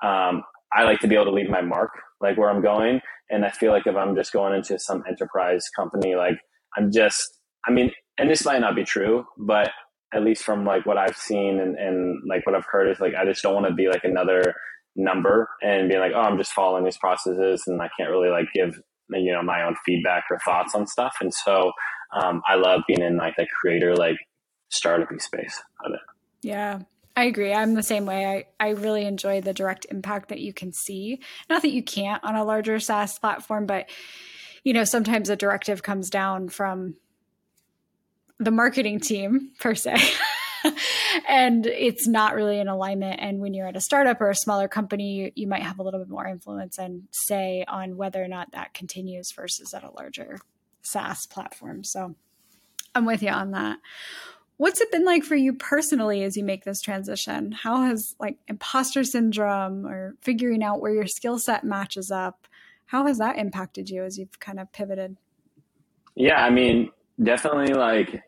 [0.03, 3.01] um, I like to be able to leave my mark like where I'm going.
[3.31, 6.38] And I feel like if I'm just going into some enterprise company, like
[6.77, 7.23] I'm just,
[7.67, 9.71] I mean, and this might not be true, but
[10.14, 13.14] at least from like what I've seen and, and like what I've heard is like,
[13.14, 14.55] I just don't want to be like another
[14.97, 18.47] number and being like, oh, I'm just following these processes and I can't really like
[18.55, 21.17] give, you know, my own feedback or thoughts on stuff.
[21.21, 21.73] And so
[22.12, 24.16] um, I love being in like the creator like
[24.71, 26.01] startup space of it.
[26.42, 26.81] Yeah.
[27.16, 27.53] I agree.
[27.53, 28.47] I'm the same way.
[28.61, 31.21] I, I really enjoy the direct impact that you can see.
[31.51, 33.90] Not that you can't on a larger SaaS platform, but
[34.62, 36.94] you know, sometimes a directive comes down from
[38.38, 39.97] the marketing team per se.
[41.29, 43.18] and it's not really in alignment.
[43.21, 45.83] And when you're at a startup or a smaller company, you, you might have a
[45.83, 49.90] little bit more influence and say on whether or not that continues versus at a
[49.90, 50.38] larger
[50.88, 51.85] SaaS platform.
[51.85, 52.14] So
[52.94, 53.79] I'm with you on that.
[54.57, 57.53] What's it been like for you personally as you make this transition?
[57.53, 62.48] How has like imposter syndrome or figuring out where your skill set matches up,
[62.87, 65.16] how has that impacted you as you've kind of pivoted?
[66.16, 66.90] Yeah, I mean,
[67.22, 68.22] definitely like,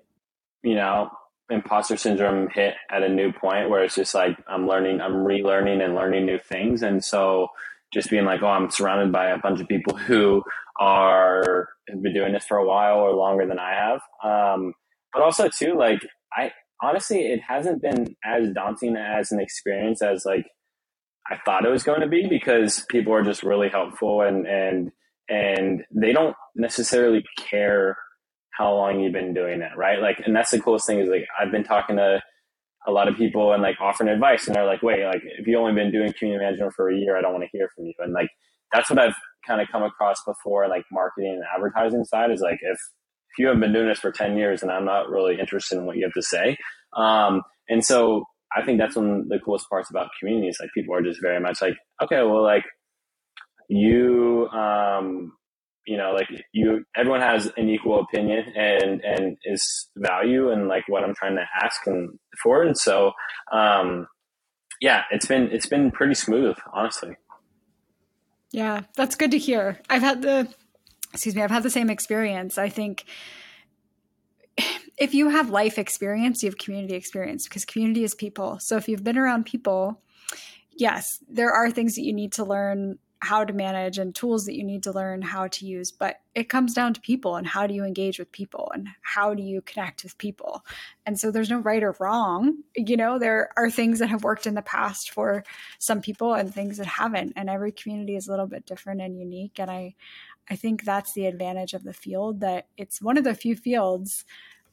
[0.63, 1.11] you know,
[1.51, 5.85] imposter syndrome hit at a new point where it's just like I'm learning, I'm relearning
[5.85, 6.83] and learning new things.
[6.83, 7.49] And so
[7.91, 10.45] just being like, oh, I'm surrounded by a bunch of people who
[10.79, 14.01] are have been doing this for a while or longer than I have.
[14.25, 14.73] Um,
[15.13, 16.01] but also too, like
[16.37, 20.47] I honestly, it hasn't been as daunting as an experience as like
[21.31, 24.91] I thought it was going to be because people are just really helpful and and
[25.29, 27.97] and they don't necessarily care
[28.51, 30.01] how long you've been doing it, right?
[30.01, 32.21] Like, and that's the coolest thing is like I've been talking to
[32.87, 35.61] a lot of people and like offering advice, and they're like, "Wait, like if you've
[35.61, 37.95] only been doing community management for a year, I don't want to hear from you."
[37.99, 38.31] And like
[38.73, 39.15] that's what I've
[39.47, 42.79] kind of come across before, like marketing and advertising side is like if
[43.33, 45.87] if you have been doing this for 10 years and I'm not really interested in
[45.87, 46.57] what you have to say.
[46.97, 48.25] Um, and so
[48.57, 50.59] I think that's one of the coolest parts about communities.
[50.61, 52.65] Like people are just very much like, okay, well, like
[53.69, 55.33] you, um,
[55.87, 60.85] you know, like you, everyone has an equal opinion and, and is value and like
[60.89, 62.65] what I'm trying to ask and for.
[62.65, 63.13] And so,
[63.53, 64.09] um,
[64.81, 67.17] yeah, it's been, it's been pretty smooth, honestly.
[68.53, 69.79] Yeah, that's good to hear.
[69.89, 70.53] I've had the
[71.13, 72.59] excuse me, I've had the same experience.
[72.59, 73.05] I think
[74.99, 78.59] if you have life experience, you have community experience because community is people.
[78.61, 80.03] So if you've been around people,
[80.71, 84.57] yes, there are things that you need to learn how to manage and tools that
[84.57, 87.67] you need to learn how to use but it comes down to people and how
[87.67, 90.65] do you engage with people and how do you connect with people?
[91.05, 92.59] And so there's no right or wrong.
[92.77, 95.45] You know there are things that have worked in the past for
[95.79, 99.19] some people and things that haven't and every community is a little bit different and
[99.19, 99.95] unique and i
[100.49, 104.25] i think that's the advantage of the field that it's one of the few fields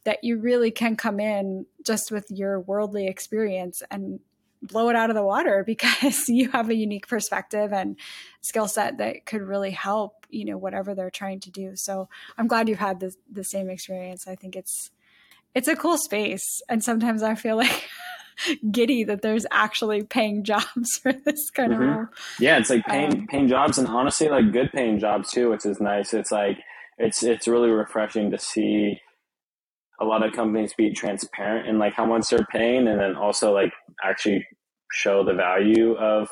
[0.04, 4.20] that you really can come in just with your worldly experience and
[4.62, 7.98] blow it out of the water because you have a unique perspective and
[8.42, 11.72] skill set that could really help you know whatever they're trying to do.
[11.76, 14.28] So i'm glad you've had the, the same experience.
[14.28, 14.92] I think it's
[15.56, 16.62] it's a cool space.
[16.70, 17.88] And sometimes i feel like
[18.72, 21.84] giddy that there's actually paying jobs for this kind mm-hmm.
[21.84, 22.06] of role.
[22.40, 25.66] Yeah it's like paying um, paying jobs and honestly like good paying jobs too which
[25.66, 26.14] is nice.
[26.14, 26.60] It's like
[26.98, 29.00] it's it's really refreshing to see
[30.00, 33.54] a lot of companies be transparent in like how much they're paying and then also
[33.54, 34.46] like actually
[34.92, 36.30] show the value of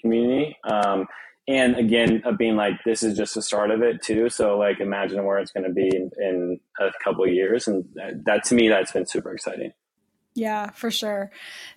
[0.00, 0.56] community.
[0.64, 1.06] Um,
[1.46, 4.30] and again, of being like, this is just the start of it too.
[4.30, 7.68] So like, imagine where it's going to be in, in, a couple years.
[7.68, 9.72] And that, that to me, that's been super exciting.
[10.34, 11.30] Yeah, for sure.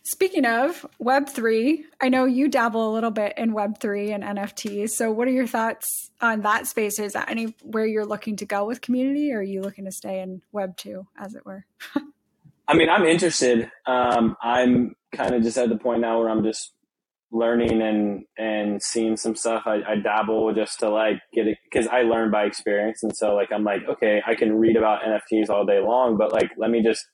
[0.03, 4.91] Speaking of Web3, I know you dabble a little bit in Web3 and NFTs.
[4.91, 6.97] So, what are your thoughts on that space?
[6.97, 10.21] Is that anywhere you're looking to go with community, or are you looking to stay
[10.21, 11.65] in Web2, as it were?
[12.67, 13.71] I mean, I'm interested.
[13.85, 16.73] Um, I'm kind of just at the point now where I'm just
[17.31, 19.63] learning and and seeing some stuff.
[19.67, 23.35] I, I dabble just to like get it because I learn by experience, and so
[23.35, 26.71] like I'm like, okay, I can read about NFTs all day long, but like let
[26.71, 27.05] me just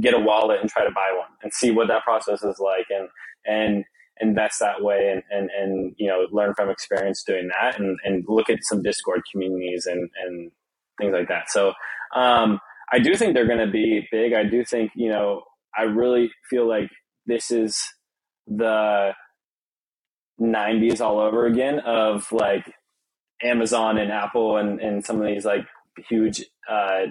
[0.00, 2.86] get a wallet and try to buy one and see what that process is like,
[2.90, 3.08] and
[3.44, 3.84] and
[4.20, 8.24] invest that way and, and, and you know learn from experience doing that and, and
[8.28, 10.52] look at some discord communities and, and
[11.00, 11.50] things like that.
[11.50, 11.72] So
[12.14, 12.60] um,
[12.92, 14.32] i do think they're going to be big.
[14.34, 15.42] I do think you know
[15.76, 16.90] i really feel like
[17.26, 17.82] this is
[18.46, 19.12] the
[20.40, 22.64] 90s all over again of like
[23.42, 25.66] Amazon and Apple and, and some of these like
[26.08, 27.06] huge, uh,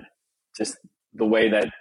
[0.58, 0.78] just
[1.14, 1.72] the way that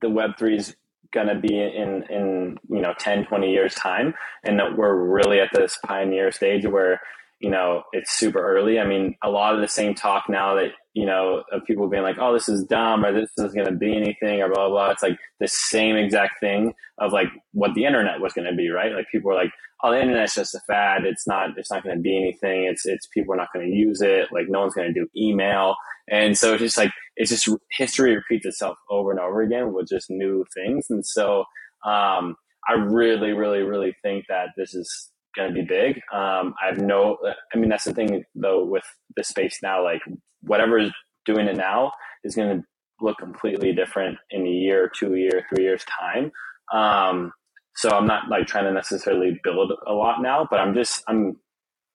[0.00, 0.76] the Web3 is
[1.12, 4.14] going to be in, in, you know, 10, 20 years time.
[4.44, 7.00] And that we're really at this pioneer stage where,
[7.40, 8.78] you know, it's super early.
[8.78, 12.02] I mean, a lot of the same talk now that, you know, of people being
[12.02, 14.68] like, oh, this is dumb or this isn't going to be anything or blah, blah,
[14.68, 14.90] blah.
[14.90, 18.68] It's like the same exact thing of like what the internet was going to be,
[18.70, 18.92] right?
[18.92, 21.04] Like people are like, oh, the internet's just a fad.
[21.04, 22.64] It's not, it's not going to be anything.
[22.64, 24.28] It's, it's people are not going to use it.
[24.30, 25.76] Like no one's going to do email.
[26.08, 29.88] And so it's just like, it's just history repeats itself over and over again with
[29.88, 30.86] just new things.
[30.88, 31.40] And so,
[31.84, 32.34] um,
[32.66, 35.96] I really, really, really think that this is going to be big.
[36.14, 37.18] Um, I have no,
[37.54, 38.84] I mean, that's the thing though with
[39.16, 40.00] the space now, like
[40.40, 40.90] whatever is
[41.26, 41.92] doing it now
[42.24, 42.64] is going to
[43.02, 46.30] look completely different in a year, two year, three years time.
[46.72, 47.32] Um,
[47.76, 51.36] so I'm not like trying to necessarily build a lot now, but I'm just I'm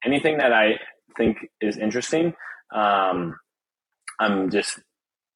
[0.05, 0.79] anything that I
[1.17, 2.33] think is interesting.
[2.73, 3.35] Um,
[4.19, 4.79] I'm just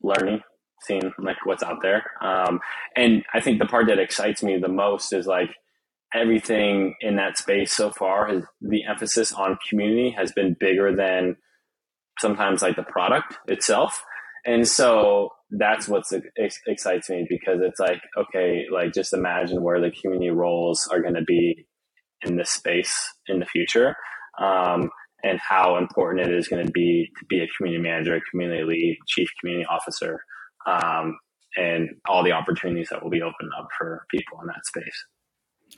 [0.02, 0.42] learning,
[0.82, 2.04] seeing like what's out there.
[2.22, 2.60] Um,
[2.96, 5.50] and I think the part that excites me the most is like
[6.14, 11.36] everything in that space so far has the emphasis on community has been bigger than
[12.20, 14.04] sometimes like the product itself.
[14.46, 16.04] And so that's what
[16.38, 21.02] ex- excites me because it's like, okay, like just imagine where the community roles are
[21.02, 21.68] going to be
[22.22, 22.96] in this space
[23.28, 23.96] in the future.
[24.42, 24.90] Um,
[25.24, 28.64] and how important it is going to be to be a community manager, a community
[28.64, 30.20] lead, chief community officer,
[30.66, 31.18] um,
[31.58, 35.06] and all the opportunities that will be opened up for people in that space.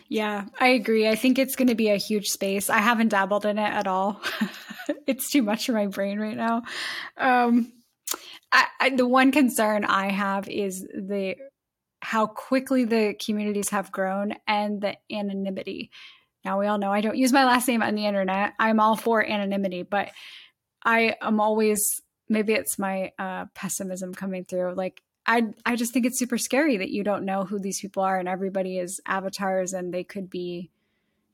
[0.07, 1.07] Yeah, I agree.
[1.07, 2.69] I think it's going to be a huge space.
[2.69, 4.21] I haven't dabbled in it at all.
[5.07, 6.63] it's too much for my brain right now.
[7.17, 7.73] Um,
[8.51, 11.35] I, I, the one concern I have is the
[12.01, 15.91] how quickly the communities have grown and the anonymity.
[16.43, 18.53] Now we all know I don't use my last name on the internet.
[18.59, 20.09] I'm all for anonymity, but
[20.83, 24.73] I am always maybe it's my uh, pessimism coming through.
[24.73, 28.03] Like I I just think it's super scary that you don't know who these people
[28.03, 30.71] are and everybody is avatars and they could be,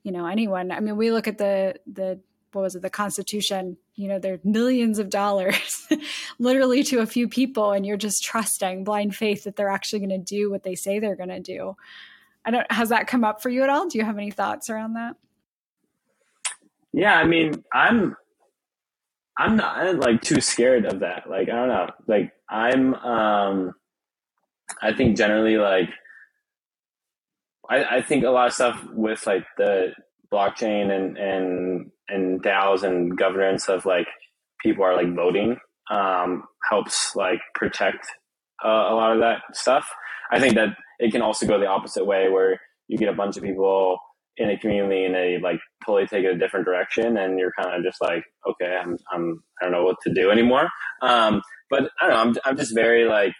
[0.03, 0.71] you know, anyone.
[0.71, 2.19] I mean, we look at the the
[2.53, 5.87] what was it the constitution you know they're millions of dollars
[6.39, 10.09] literally to a few people and you're just trusting blind faith that they're actually going
[10.09, 11.75] to do what they say they're going to do
[12.47, 13.87] i don't has that come up for you at all?
[13.87, 15.15] Do you have any thoughts around that?
[16.93, 18.15] Yeah i mean i'm
[19.37, 21.29] i'm not like too scared of that.
[21.29, 21.89] Like i don't know.
[22.07, 23.73] Like i'm um
[24.81, 25.89] i think generally like
[27.69, 29.91] I, I think a lot of stuff with like the
[30.31, 34.07] blockchain and and and DAOs and governance of like
[34.61, 35.57] people are like voting
[35.89, 38.05] um, helps like protect
[38.63, 39.89] uh, a lot of that stuff.
[40.31, 43.37] I think that it can also go the opposite way where you get a bunch
[43.37, 43.97] of people
[44.37, 47.75] in a community and they like totally take it a different direction and you're kind
[47.75, 50.67] of just like, okay, I'm, I'm, I don't know what to do anymore.
[51.01, 52.21] Um, but I don't know.
[52.21, 53.33] I'm, I'm just very like,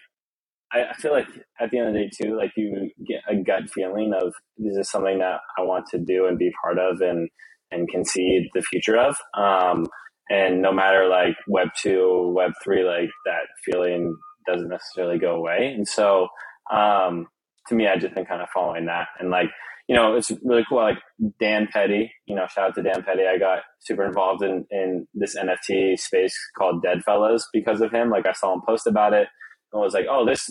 [0.72, 1.28] I, I feel like
[1.60, 4.76] at the end of the day too, like you get a gut feeling of this
[4.76, 7.28] is something that I want to do and be part of and,
[7.70, 9.16] and can see the future of.
[9.34, 9.86] Um,
[10.28, 14.14] and no matter like web two, web three, like that feeling
[14.46, 15.72] doesn't necessarily go away.
[15.74, 16.28] And so,
[16.72, 17.28] um,
[17.68, 19.48] to me, I just been kind of following that and like,
[19.88, 20.78] you know, it's really cool.
[20.78, 20.98] Like
[21.40, 23.22] Dan Petty, you know, shout out to Dan Petty.
[23.26, 28.10] I got super involved in, in this NFT space called Deadfellaz because of him.
[28.10, 29.28] Like I saw him post about it
[29.72, 30.50] and was like, oh, this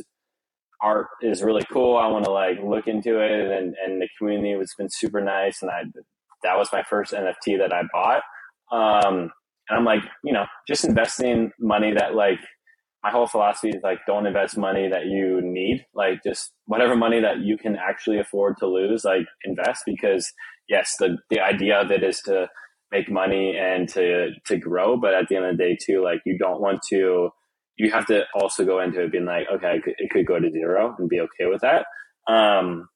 [0.81, 1.97] art is really cool.
[1.97, 3.51] I want to like look into it.
[3.51, 5.61] And, and the community has been super nice.
[5.61, 5.83] And I,
[6.41, 8.23] that was my first NFT that I bought.
[8.71, 9.29] Um,
[9.69, 12.39] and I'm like, you know, just investing money that like
[13.03, 15.85] my whole philosophy is like, don't invest money that you need.
[15.93, 20.31] Like just whatever money that you can actually afford to lose, like invest because
[20.67, 22.49] yes, the, the idea of it is to
[22.91, 24.97] make money and to, to grow.
[24.97, 27.29] But at the end of the day too, like you don't want to,
[27.77, 30.95] you have to also go into it being like, okay, it could, go to zero
[30.97, 31.85] and be okay with that.
[32.31, 32.89] Um,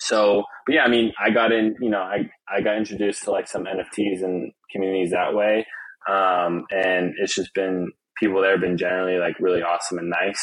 [0.00, 3.30] so, but yeah, I mean, I got in, you know, I, I got introduced to
[3.30, 5.66] like some NFTs and communities that way.
[6.08, 10.42] Um, and it's just been people there have been generally like really awesome and nice.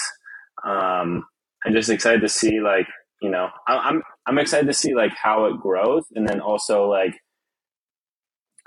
[0.65, 1.23] Um,
[1.65, 2.88] I'm just excited to see like,
[3.21, 6.03] you know, I'm, I'm excited to see like how it grows.
[6.13, 7.13] And then also like,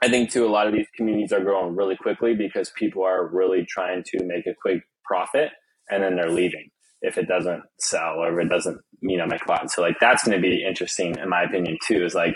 [0.03, 3.29] I think too, a lot of these communities are growing really quickly because people are
[3.29, 5.51] really trying to make a quick profit
[5.91, 6.71] and then they're leaving
[7.03, 9.71] if it doesn't sell or if it doesn't, you know, make a lot.
[9.71, 12.35] So like that's going to be interesting in my opinion too, is like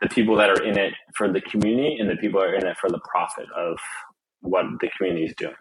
[0.00, 2.76] the people that are in it for the community and the people are in it
[2.80, 3.78] for the profit of
[4.40, 5.54] what the community is doing.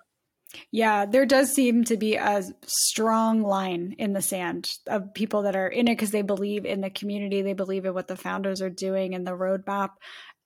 [0.72, 5.56] Yeah, there does seem to be a strong line in the sand of people that
[5.56, 8.62] are in it because they believe in the community, they believe in what the founders
[8.62, 9.92] are doing and the roadmap,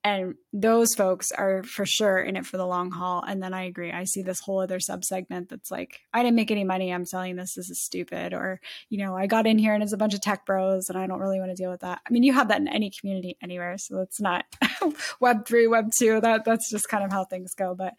[0.04, 3.62] and those folks are for sure in it for the long haul and then i
[3.64, 7.04] agree i see this whole other subsegment that's like i didn't make any money i'm
[7.04, 9.98] selling this this is stupid or you know i got in here and it's a
[9.98, 12.00] bunch of tech bros and i don't really want to deal with that.
[12.06, 14.44] I mean you have that in any community anywhere so it's not
[15.20, 17.94] web 3 web 2 that that's just kind of how things go but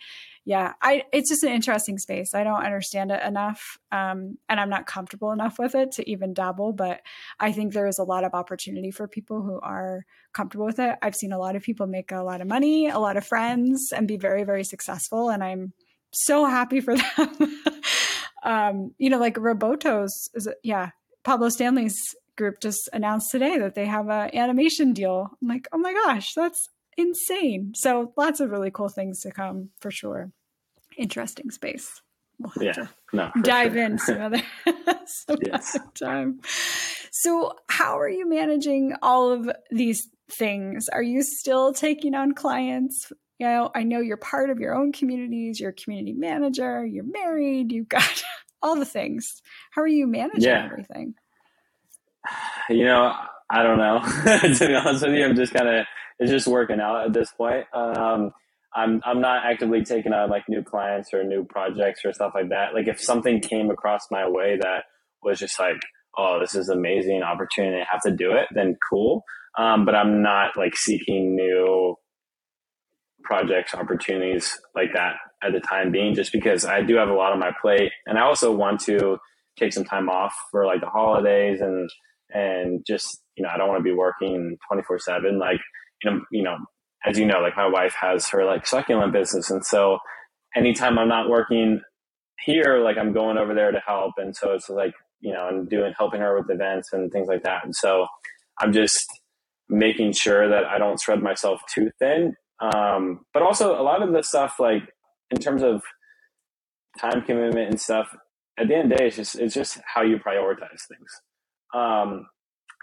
[0.45, 2.33] yeah, I it's just an interesting space.
[2.33, 6.33] I don't understand it enough, um, and I'm not comfortable enough with it to even
[6.33, 6.73] dabble.
[6.73, 7.01] But
[7.39, 10.97] I think there is a lot of opportunity for people who are comfortable with it.
[11.01, 13.93] I've seen a lot of people make a lot of money, a lot of friends,
[13.95, 15.71] and be very very successful, and I'm
[16.11, 17.61] so happy for them.
[18.43, 20.89] um, you know, like Robotos is it, yeah,
[21.23, 21.97] Pablo Stanley's
[22.35, 25.29] group just announced today that they have an animation deal.
[25.41, 26.67] I'm like, oh my gosh, that's
[26.97, 27.73] insane.
[27.75, 30.31] So lots of really cool things to come for sure.
[30.97, 32.01] Interesting space.
[32.39, 33.83] We'll yeah, no, dive sure.
[33.83, 34.41] in some other,
[35.05, 35.75] some yes.
[35.75, 36.41] other time.
[37.11, 40.89] So, how are you managing all of these things?
[40.89, 43.11] Are you still taking on clients?
[43.39, 45.59] You know, I know you're part of your own communities.
[45.59, 46.85] You're a community manager.
[46.85, 47.71] You're married.
[47.71, 48.23] You've got
[48.61, 49.41] all the things.
[49.71, 50.65] How are you managing yeah.
[50.65, 51.15] everything?
[52.69, 53.13] You know,
[53.49, 53.99] I don't know.
[54.57, 55.85] to be honest with you, I'm just kind of
[56.23, 57.65] it's just working out at this point.
[57.73, 58.31] Um,
[58.73, 62.49] I'm I'm not actively taking on like new clients or new projects or stuff like
[62.49, 62.73] that.
[62.73, 64.85] Like if something came across my way that
[65.21, 65.81] was just like,
[66.17, 69.23] oh, this is amazing opportunity, I have to do it, then cool.
[69.57, 71.95] Um, but I'm not like seeking new
[73.23, 77.33] projects, opportunities like that at the time being, just because I do have a lot
[77.33, 79.17] on my plate, and I also want to
[79.59, 81.89] take some time off for like the holidays and
[82.31, 85.59] and just you know I don't want to be working twenty four seven like
[86.31, 86.57] you know,
[87.05, 89.49] as you know, like my wife has her like succulent business.
[89.49, 89.99] And so
[90.55, 91.81] anytime I'm not working
[92.45, 94.13] here, like I'm going over there to help.
[94.17, 97.43] And so it's like, you know, I'm doing, helping her with events and things like
[97.43, 97.65] that.
[97.65, 98.07] And so
[98.59, 99.05] I'm just
[99.69, 102.35] making sure that I don't spread myself too thin.
[102.61, 104.83] Um, but also a lot of the stuff, like
[105.31, 105.81] in terms of
[106.99, 108.15] time commitment and stuff,
[108.57, 111.09] at the end of the day, it's just, it's just how you prioritize things.
[111.73, 112.27] Um,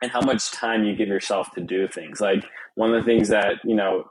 [0.02, 2.20] and how much time you give yourself to do things.
[2.20, 2.44] Like
[2.74, 4.04] one of the things that you know,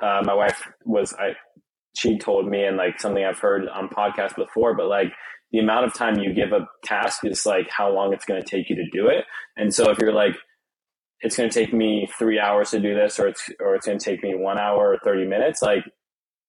[0.00, 1.34] uh, my wife was I
[1.94, 5.12] she told me and like something I've heard on podcasts before, but like
[5.50, 8.48] the amount of time you give a task is like how long it's going to
[8.48, 9.24] take you to do it.
[9.56, 10.34] And so if you're like,
[11.20, 13.98] it's going to take me three hours to do this, or it's or it's going
[13.98, 15.84] to take me one hour or thirty minutes, like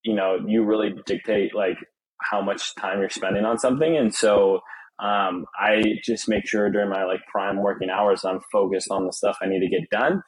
[0.04, 1.78] you know, you really dictate like
[2.22, 4.62] how much time you're spending on something, and so
[5.00, 9.14] um, I just make sure during my like prime working hours, I'm focused on the
[9.14, 10.22] stuff I need to get done.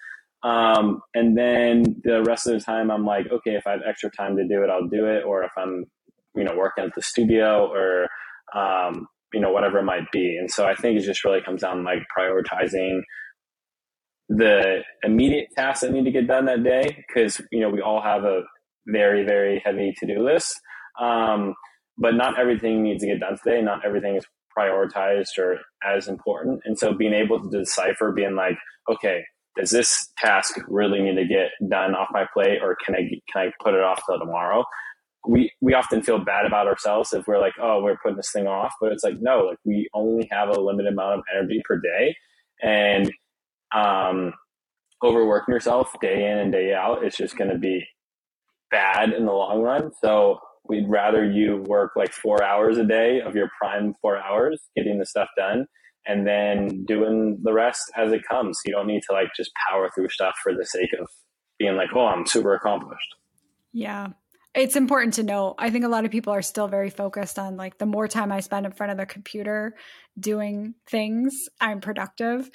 [0.43, 4.11] Um, and then the rest of the time, I'm like, okay, if I have extra
[4.11, 5.23] time to do it, I'll do it.
[5.23, 5.85] Or if I'm,
[6.35, 8.07] you know, working at the studio or,
[8.53, 10.37] um, you know, whatever it might be.
[10.37, 13.01] And so I think it just really comes down to like prioritizing
[14.29, 17.05] the immediate tasks that need to get done that day.
[17.13, 18.41] Cause, you know, we all have a
[18.87, 20.53] very, very heavy to do list.
[21.01, 21.53] Um,
[21.97, 23.61] but not everything needs to get done today.
[23.61, 24.25] Not everything is
[24.57, 26.61] prioritized or as important.
[26.65, 28.57] And so being able to decipher, being like,
[28.89, 29.23] okay,
[29.57, 33.47] does this task really need to get done off my plate or can I, can
[33.47, 34.65] I put it off till tomorrow?
[35.27, 38.47] We, we often feel bad about ourselves if we're like, oh, we're putting this thing
[38.47, 41.79] off, but it's like, no, like we only have a limited amount of energy per
[41.79, 42.15] day
[42.61, 43.11] and,
[43.73, 44.33] um,
[45.03, 47.85] overworking yourself day in and day out is just going to be
[48.71, 49.91] bad in the long run.
[50.01, 54.61] So we'd rather you work like four hours a day of your prime four hours
[54.75, 55.65] getting the stuff done
[56.07, 58.59] and then doing the rest as it comes.
[58.65, 61.07] You don't need to like just power through stuff for the sake of
[61.57, 63.15] being like, oh, I'm super accomplished.
[63.73, 64.09] Yeah.
[64.53, 65.55] It's important to know.
[65.57, 68.31] I think a lot of people are still very focused on like the more time
[68.31, 69.75] I spend in front of the computer
[70.17, 72.49] doing things, I'm productive.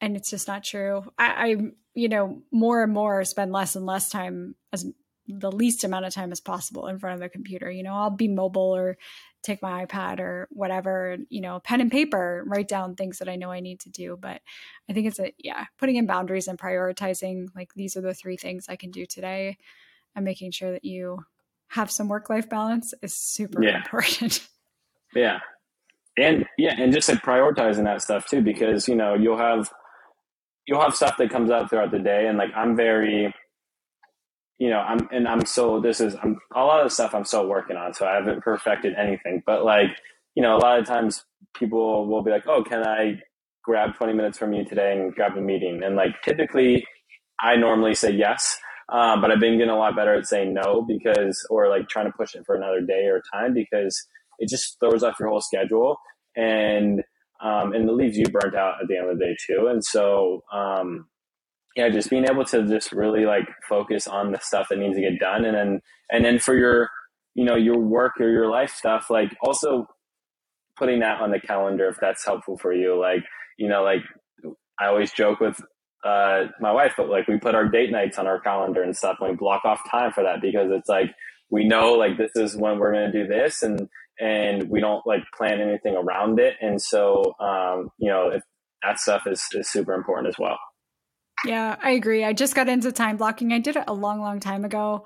[0.00, 1.02] And it's just not true.
[1.18, 1.56] I, I
[1.94, 4.86] you know, more and more spend less and less time as
[5.28, 7.70] the least amount of time as possible in front of the computer.
[7.70, 8.96] You know, I'll be mobile or
[9.42, 13.36] take my iPad or whatever, you know, pen and paper, write down things that I
[13.36, 14.18] know I need to do.
[14.20, 14.40] But
[14.88, 18.36] I think it's a, yeah, putting in boundaries and prioritizing like these are the three
[18.36, 19.58] things I can do today
[20.14, 21.24] and making sure that you
[21.68, 23.76] have some work life balance is super yeah.
[23.76, 24.46] important.
[25.14, 25.38] Yeah.
[26.18, 29.72] And yeah, and just like prioritizing that stuff too, because, you know, you'll have,
[30.66, 32.26] you'll have stuff that comes up throughout the day.
[32.26, 33.32] And like, I'm very,
[34.58, 37.46] you know, I'm and I'm so this is I'm a lot of stuff I'm still
[37.46, 39.42] working on, so I haven't perfected anything.
[39.46, 39.90] But like,
[40.34, 43.20] you know, a lot of times people will be like, "Oh, can I
[43.64, 46.86] grab 20 minutes from you today and grab a meeting?" And like, typically,
[47.40, 50.82] I normally say yes, um, but I've been getting a lot better at saying no
[50.86, 54.06] because, or like trying to push it for another day or time because
[54.38, 55.98] it just throws off your whole schedule
[56.36, 57.02] and
[57.42, 59.66] um, and it leaves you burnt out at the end of the day too.
[59.66, 61.06] And so, um,
[61.76, 65.02] yeah, just being able to just really like focus on the stuff that needs to
[65.02, 66.88] get done, and then and then for your
[67.34, 69.86] you know your work or your life stuff, like also
[70.78, 72.98] putting that on the calendar if that's helpful for you.
[72.98, 73.24] Like
[73.58, 74.00] you know, like
[74.80, 75.60] I always joke with
[76.02, 79.18] uh, my wife, but like we put our date nights on our calendar and stuff,
[79.20, 81.10] and we block off time for that because it's like
[81.50, 83.86] we know like this is when we're going to do this, and
[84.18, 88.42] and we don't like plan anything around it, and so um, you know if
[88.82, 90.58] that stuff is is super important as well.
[91.46, 92.24] Yeah, I agree.
[92.24, 93.52] I just got into time blocking.
[93.52, 95.04] I did it a long, long time ago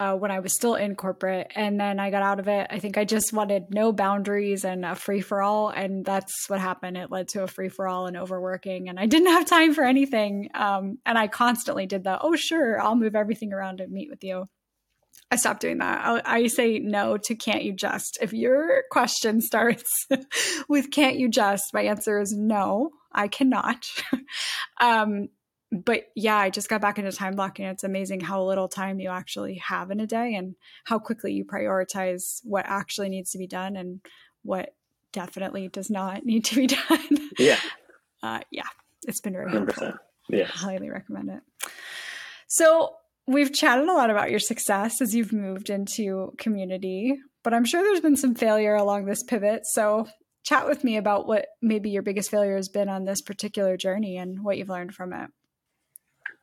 [0.00, 1.52] uh, when I was still in corporate.
[1.54, 2.68] And then I got out of it.
[2.70, 5.68] I think I just wanted no boundaries and a free for all.
[5.68, 6.96] And that's what happened.
[6.96, 8.88] It led to a free for all and overworking.
[8.88, 10.50] And I didn't have time for anything.
[10.54, 12.20] Um, and I constantly did that.
[12.22, 14.46] Oh, sure, I'll move everything around and meet with you.
[15.30, 16.00] I stopped doing that.
[16.04, 18.18] I, I, say no to can't you just.
[18.22, 19.84] If your question starts
[20.68, 23.84] with can't you just, my answer is no, I cannot.
[24.80, 25.28] um,
[25.70, 27.66] but yeah, I just got back into time blocking.
[27.66, 30.54] It's amazing how little time you actually have in a day and
[30.84, 34.00] how quickly you prioritize what actually needs to be done and
[34.42, 34.74] what
[35.12, 37.30] definitely does not need to be done.
[37.38, 37.60] Yeah.
[38.22, 38.68] Uh, yeah,
[39.06, 39.92] it's been very helpful.
[40.28, 40.46] Yeah.
[40.46, 41.70] highly recommend it.
[42.48, 42.94] So
[43.26, 47.82] we've chatted a lot about your success as you've moved into community, but I'm sure
[47.82, 49.66] there's been some failure along this pivot.
[49.66, 50.08] So
[50.44, 54.16] chat with me about what maybe your biggest failure has been on this particular journey
[54.16, 55.30] and what you've learned from it.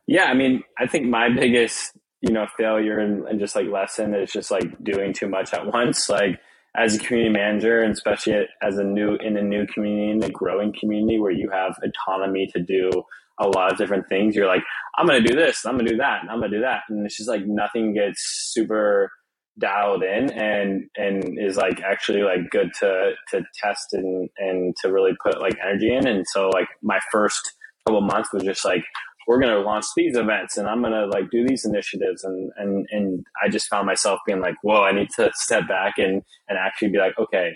[0.08, 4.14] Yeah, I mean, I think my biggest, you know, failure and, and just like lesson
[4.14, 6.10] is just like doing too much at once.
[6.10, 6.40] Like
[6.78, 10.30] as a community manager, and especially as a new in a new community, in a
[10.30, 12.92] growing community where you have autonomy to do
[13.40, 14.64] a lot of different things, you're like,
[14.98, 17.18] I'm gonna do this, I'm gonna do that, and I'm gonna do that, and it's
[17.18, 19.10] just like nothing gets super
[19.58, 24.92] dialed in and and is like actually like good to to test and and to
[24.92, 27.54] really put like energy in and so like my first
[27.88, 28.84] couple months was just like
[29.28, 32.24] we're going to launch these events and I'm going to like do these initiatives.
[32.24, 35.98] And, and, and I just found myself being like, whoa, I need to step back
[35.98, 37.54] and, and actually be like, okay,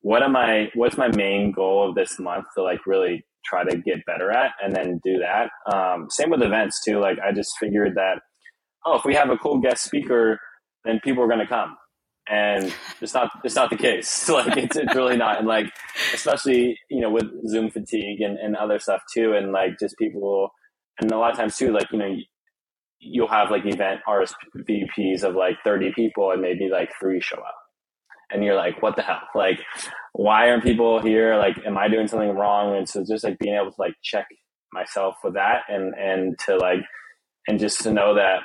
[0.00, 3.76] what am I, what's my main goal of this month to like really try to
[3.76, 5.50] get better at and then do that.
[5.72, 6.98] Um, same with events too.
[6.98, 8.20] Like I just figured that,
[8.84, 10.38] oh, if we have a cool guest speaker,
[10.84, 11.76] then people are going to come.
[12.26, 14.28] And it's not, it's not the case.
[14.30, 15.38] like it's, it's really not.
[15.38, 15.66] And like,
[16.12, 19.34] especially, you know, with Zoom fatigue and, and other stuff too.
[19.34, 20.50] And like just people,
[21.00, 22.14] and a lot of times too, like you know,
[22.98, 27.56] you'll have like event RSVPs of like thirty people, and maybe like three show up,
[28.30, 29.20] and you're like, what the hell?
[29.34, 29.60] Like,
[30.12, 31.36] why aren't people here?
[31.36, 32.76] Like, am I doing something wrong?
[32.76, 34.26] And so just like being able to like check
[34.72, 36.80] myself with that, and and to like,
[37.48, 38.40] and just to know that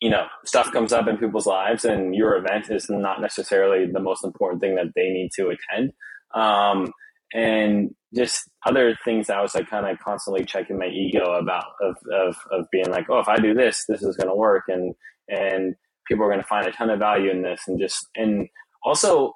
[0.00, 4.00] you know stuff comes up in people's lives and your event is not necessarily the
[4.00, 5.92] most important thing that they need to attend
[6.34, 6.92] um,
[7.32, 11.96] and just other things I was like kind of constantly checking my ego about of,
[12.12, 14.64] of, of being like, oh, if I do this, this is going to work.
[14.68, 14.94] And,
[15.28, 15.74] and
[16.08, 17.62] people are going to find a ton of value in this.
[17.66, 18.48] And just, and
[18.84, 19.32] also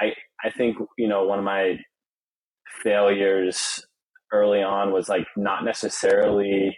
[0.00, 0.12] I,
[0.44, 1.78] I think, you know, one of my
[2.82, 3.84] failures
[4.32, 6.76] early on was like not necessarily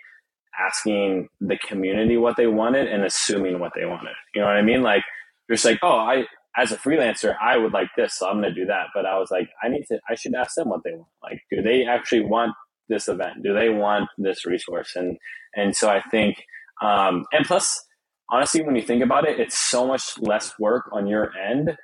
[0.58, 4.14] asking the community what they wanted and assuming what they wanted.
[4.34, 4.82] You know what I mean?
[4.82, 5.02] Like,
[5.50, 6.24] just like, oh, I,
[6.56, 8.88] as a freelancer, I would like this, so I'm going to do that.
[8.94, 11.08] But I was like, I need to, I should ask them what they want.
[11.22, 12.52] Like, do they actually want
[12.88, 13.42] this event?
[13.42, 14.92] Do they want this resource?
[14.94, 15.16] And,
[15.56, 16.44] and so I think,
[16.82, 17.84] um, and plus,
[18.30, 21.76] honestly, when you think about it, it's so much less work on your end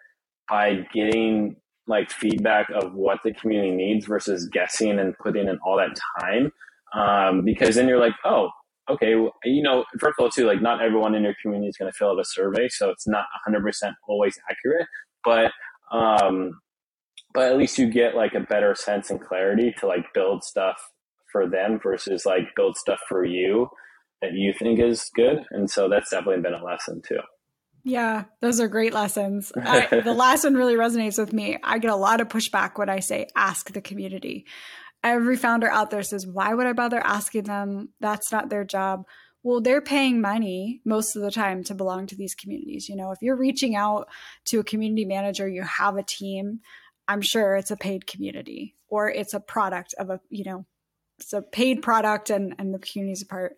[0.49, 1.57] by getting
[1.87, 6.53] like feedback of what the community needs versus guessing and putting in all that time.
[6.95, 8.51] Um, because then you're like, oh,
[8.91, 11.77] okay, well, you know, first of all, too, like not everyone in your community is
[11.77, 13.63] going to fill out a survey, so it's not 100%
[14.09, 14.87] always accurate,
[15.25, 15.53] but,
[15.93, 16.61] um,
[17.35, 20.77] but at least you get like a better sense and clarity to like build stuff
[21.31, 23.69] for them versus like build stuff for you
[24.23, 25.45] that you think is good.
[25.51, 27.21] And so that's definitely been a lesson too.
[27.85, 29.53] Yeah, those are great lessons.
[29.57, 31.59] I, the last one really resonates with me.
[31.63, 34.47] I get a lot of pushback when I say ask the community.
[35.03, 37.91] Every founder out there says, Why would I bother asking them?
[38.01, 39.05] That's not their job.
[39.43, 42.89] Well, they're paying money most of the time to belong to these communities.
[42.89, 44.09] You know, if you're reaching out
[44.47, 46.61] to a community manager, you have a team,
[47.07, 50.67] I'm sure it's a paid community or it's a product of a, you know,
[51.19, 53.57] it's a paid product and, and the community's a part.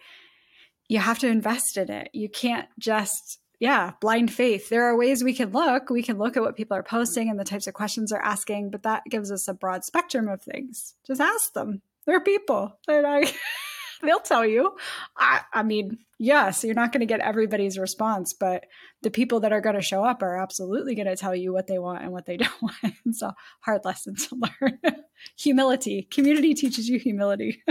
[0.89, 2.11] You have to invest in it.
[2.13, 4.71] You can't just yeah, blind faith.
[4.71, 5.91] There are ways we can look.
[5.91, 8.71] We can look at what people are posting and the types of questions they're asking,
[8.71, 10.95] but that gives us a broad spectrum of things.
[11.07, 11.83] Just ask them.
[12.07, 12.79] They're people.
[14.03, 14.77] They'll tell you.
[15.15, 18.65] I, I mean, yes, you're not going to get everybody's response, but
[19.03, 21.67] the people that are going to show up are absolutely going to tell you what
[21.67, 22.95] they want and what they don't want.
[23.05, 24.79] It's a hard lesson to learn.
[25.39, 26.09] humility.
[26.11, 27.63] Community teaches you humility.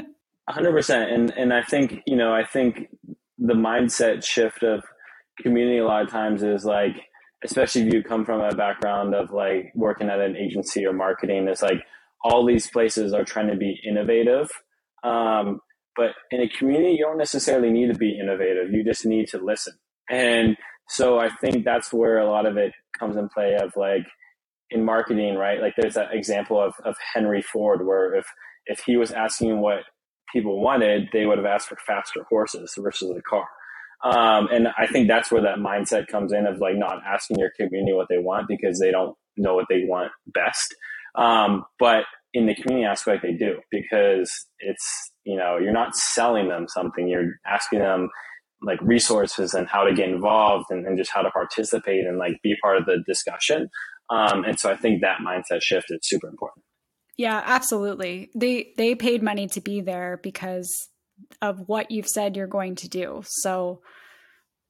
[0.48, 1.14] 100%.
[1.14, 2.90] And and I think, you know, I think
[3.40, 4.84] the mindset shift of
[5.42, 6.96] community a lot of times is like
[7.44, 11.48] especially if you come from a background of like working at an agency or marketing
[11.48, 11.82] it's like
[12.24, 14.50] all these places are trying to be innovative.
[15.04, 15.62] Um,
[15.96, 18.72] but in a community you don't necessarily need to be innovative.
[18.72, 19.74] You just need to listen.
[20.10, 20.58] And
[20.90, 24.06] so i think that's where a lot of it comes in play of like
[24.72, 25.62] in marketing right?
[25.62, 28.26] Like there's that example of, of henry ford where if
[28.66, 29.80] if he was asking what
[30.34, 33.48] people wanted they would have asked for faster horses versus a car
[34.04, 37.52] um, and I think that's where that mindset comes in of like not asking your
[37.58, 40.74] community what they want because they don't know what they want best.
[41.16, 46.48] Um, but in the community aspect, they do because it's, you know, you're not selling
[46.48, 48.10] them something, you're asking them
[48.62, 52.34] like resources and how to get involved and, and just how to participate and like
[52.44, 53.70] be part of the discussion.
[54.10, 56.64] Um, and so I think that mindset shift is super important.
[57.18, 58.30] Yeah, absolutely.
[58.34, 60.89] They they paid money to be there because
[61.42, 63.22] of what you've said you're going to do.
[63.26, 63.82] So,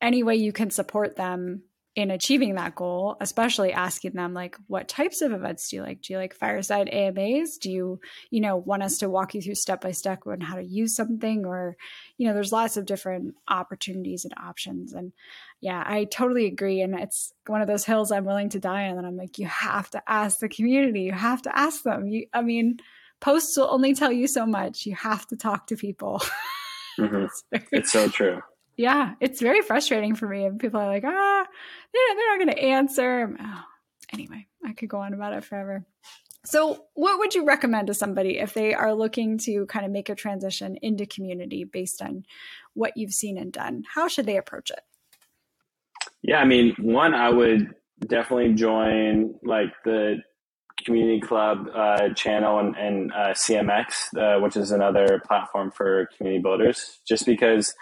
[0.02, 1.64] any way you can support them
[1.95, 6.02] in achieving that goal, especially asking them like what types of events do you like?
[6.02, 7.58] Do you like fireside AMAs?
[7.58, 10.56] Do you, you know, want us to walk you through step by step on how
[10.56, 11.76] to use something or,
[12.18, 14.93] you know, there's lots of different opportunities and options.
[14.93, 15.12] And
[15.60, 16.82] yeah, I totally agree.
[16.82, 18.97] And it's one of those hills I'm willing to die on.
[18.97, 21.02] And I'm like, you have to ask the community.
[21.02, 22.08] You have to ask them.
[22.08, 22.78] You I mean,
[23.20, 24.86] posts will only tell you so much.
[24.86, 26.22] You have to talk to people.
[26.99, 27.15] Mm-hmm.
[27.24, 28.41] it's, very, it's, so true.
[28.78, 30.45] Yeah, it's very frustrating for me.
[30.45, 31.45] And people are like, ah,
[31.93, 33.36] they're, they're not going to answer.
[33.39, 33.63] Oh,
[34.13, 35.86] anyway, I could go on about it forever.
[36.45, 40.07] So, what would you recommend to somebody if they are looking to kind of make
[40.07, 42.24] a transition into community based on
[42.74, 43.84] what you've seen and done?
[43.93, 44.80] How should they approach it?
[46.22, 47.76] Yeah, I mean, one, I would
[48.07, 50.22] definitely join like the
[50.86, 53.86] Community Club uh, channel and, and uh, CMX,
[54.17, 56.99] uh, which is another platform for community builders.
[57.07, 57.73] Just because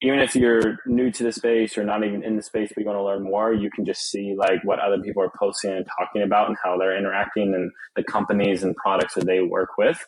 [0.00, 2.86] even if you're new to the space or not even in the space, but you
[2.86, 5.86] want to learn more, you can just see like what other people are posting and
[5.98, 9.98] talking about and how they're interacting and the companies and products that they work with.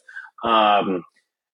[0.44, 1.02] Um,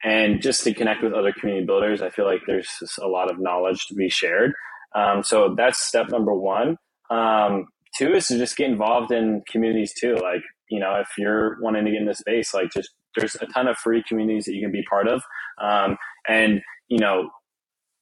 [0.04, 2.68] and just to connect with other community builders, I feel like there's
[3.00, 4.52] a lot of knowledge to be shared.
[4.94, 6.76] Um, so that's step number one.
[7.10, 7.66] Um,
[7.96, 10.14] two is to just get involved in communities too.
[10.16, 13.68] Like you know, if you're wanting to get into space, like just there's a ton
[13.68, 15.22] of free communities that you can be part of.
[15.60, 15.96] Um,
[16.28, 17.30] and, you know,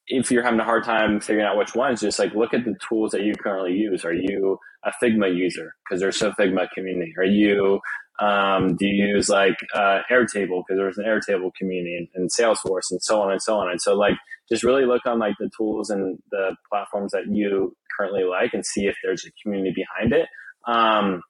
[0.07, 2.75] if you're having a hard time figuring out which ones, just like look at the
[2.87, 4.05] tools that you currently use.
[4.05, 5.75] Are you a Figma user?
[5.85, 7.15] Because there's a Figma community.
[7.17, 7.81] Are you,
[8.21, 10.63] um, do you use like uh, Airtable?
[10.67, 13.71] Because there's an Airtable community and, and Salesforce and so on and so on.
[13.71, 14.17] And so like
[14.51, 18.67] just really look on like the tools and the platforms that you currently like and
[18.67, 20.29] see if there's a community behind it.
[20.67, 21.23] Um,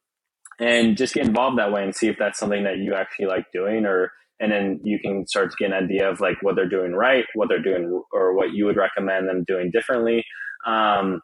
[0.61, 3.47] and just get involved that way and see if that's something that you actually like
[3.53, 6.69] doing or and then you can start to get an idea of like what they're
[6.69, 10.25] doing right what they're doing or what you would recommend them doing differently.
[10.67, 11.21] Um,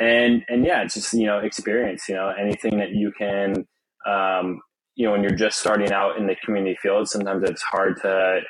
[0.00, 3.64] and and yeah just you know experience you know anything that you can
[4.06, 4.60] um,
[4.96, 8.40] you know when you're just starting out in the community field sometimes it's hard to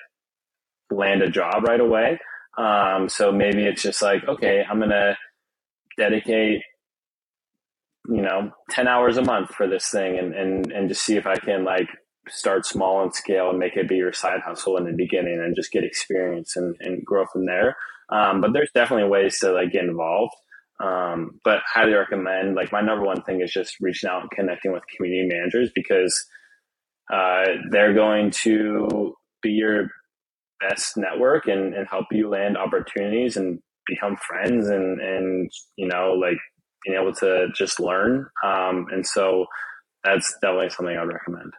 [0.91, 2.19] land a job right away.
[2.57, 5.17] Um, so maybe it's just like okay i'm gonna
[5.99, 6.63] dedicate
[8.09, 11.27] you know, 10 hours a month for this thing and, and, and just see if
[11.27, 11.89] I can like
[12.29, 15.57] start small and scale and make it be your side hustle in the beginning and
[15.57, 17.77] just get experience and, and grow from there.
[18.11, 20.35] Um, but there's definitely ways to like get involved.
[20.81, 24.73] Um, but highly recommend, like my number one thing is just reaching out and connecting
[24.73, 26.27] with community managers because,
[27.13, 29.89] uh, they're going to be your
[30.69, 36.13] best network and, and help you land opportunities and become friends and, and, you know,
[36.13, 36.39] like
[36.85, 38.27] being able to just learn.
[38.43, 39.47] Um, and so
[40.03, 41.53] that's definitely something I'd recommend.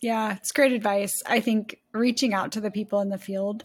[0.00, 1.22] Yeah, it's great advice.
[1.26, 3.64] I think reaching out to the people in the field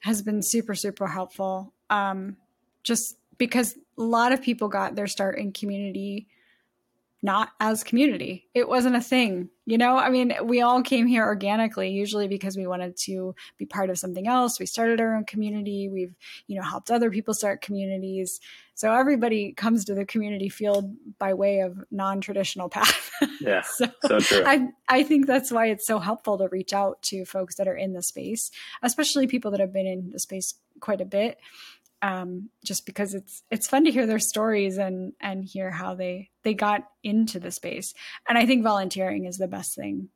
[0.00, 1.72] has been super, super helpful.
[1.90, 2.36] Um,
[2.82, 6.28] just because a lot of people got their start in community
[7.22, 8.46] not as community.
[8.54, 9.48] It wasn't a thing.
[9.66, 13.66] You know, I mean, we all came here organically, usually because we wanted to be
[13.66, 14.60] part of something else.
[14.60, 15.88] We started our own community.
[15.88, 16.14] We've,
[16.46, 18.40] you know, helped other people start communities.
[18.74, 23.10] So everybody comes to the community field by way of non-traditional path.
[23.40, 23.62] Yeah.
[23.62, 24.42] so, so true.
[24.44, 27.76] I I think that's why it's so helpful to reach out to folks that are
[27.76, 28.50] in the space,
[28.82, 31.38] especially people that have been in the space quite a bit
[32.02, 36.30] um, just because it's it's fun to hear their stories and and hear how they
[36.42, 37.94] they got into the space.
[38.28, 40.08] And I think volunteering is the best thing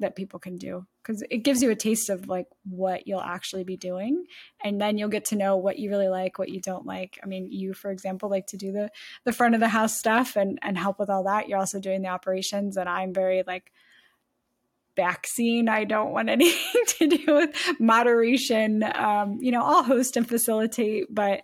[0.00, 3.64] that people can do because it gives you a taste of like what you'll actually
[3.64, 4.26] be doing.
[4.62, 7.18] And then you'll get to know what you really like what you don't like.
[7.22, 8.90] I mean you for example like to do the
[9.24, 11.48] the front of the house stuff and and help with all that.
[11.48, 13.72] You're also doing the operations and i'm very like
[14.98, 15.68] vaccine.
[15.68, 18.82] I don't want anything to do with moderation.
[18.82, 21.42] Um, you know, I'll host and facilitate, but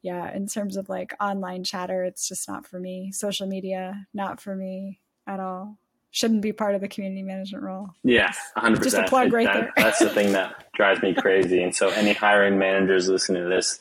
[0.00, 3.10] yeah, in terms of like online chatter, it's just not for me.
[3.12, 5.76] Social media, not for me at all.
[6.12, 7.88] Shouldn't be part of the community management role.
[8.04, 8.82] Yeah, 100%.
[8.82, 9.72] Just a plug right that, there.
[9.76, 11.62] that's the thing that drives me crazy.
[11.62, 13.80] And so, any hiring managers listening to this,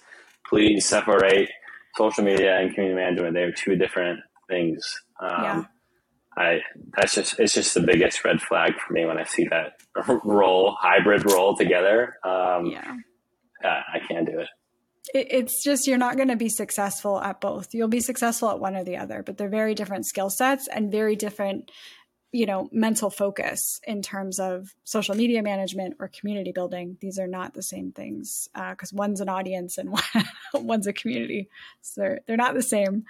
[0.49, 1.49] please separate
[1.95, 3.33] social media and community management.
[3.35, 4.19] They're two different
[4.49, 5.01] things.
[5.21, 5.63] Um, yeah.
[6.37, 6.59] I
[6.95, 9.79] that's just it's just the biggest red flag for me when I see that
[10.23, 12.17] role hybrid role together.
[12.23, 12.95] Um, yeah,
[13.63, 14.47] I can't do it.
[15.13, 15.27] it.
[15.31, 17.73] It's just you're not going to be successful at both.
[17.73, 20.91] You'll be successful at one or the other, but they're very different skill sets and
[20.91, 21.71] very different,
[22.31, 26.97] you know, mental focus in terms of social media management or community building.
[27.01, 29.97] These are not the same things because uh, one's an audience and
[30.53, 31.49] one's a community,
[31.81, 33.05] so they're they're not the same.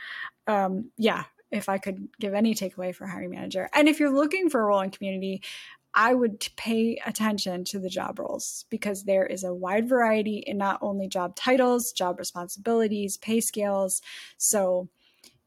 [0.47, 3.69] Um, yeah, if I could give any takeaway for hiring manager.
[3.73, 5.41] And if you're looking for a role in community,
[5.93, 10.57] I would pay attention to the job roles because there is a wide variety in
[10.57, 14.01] not only job titles, job responsibilities, pay scales.
[14.37, 14.89] So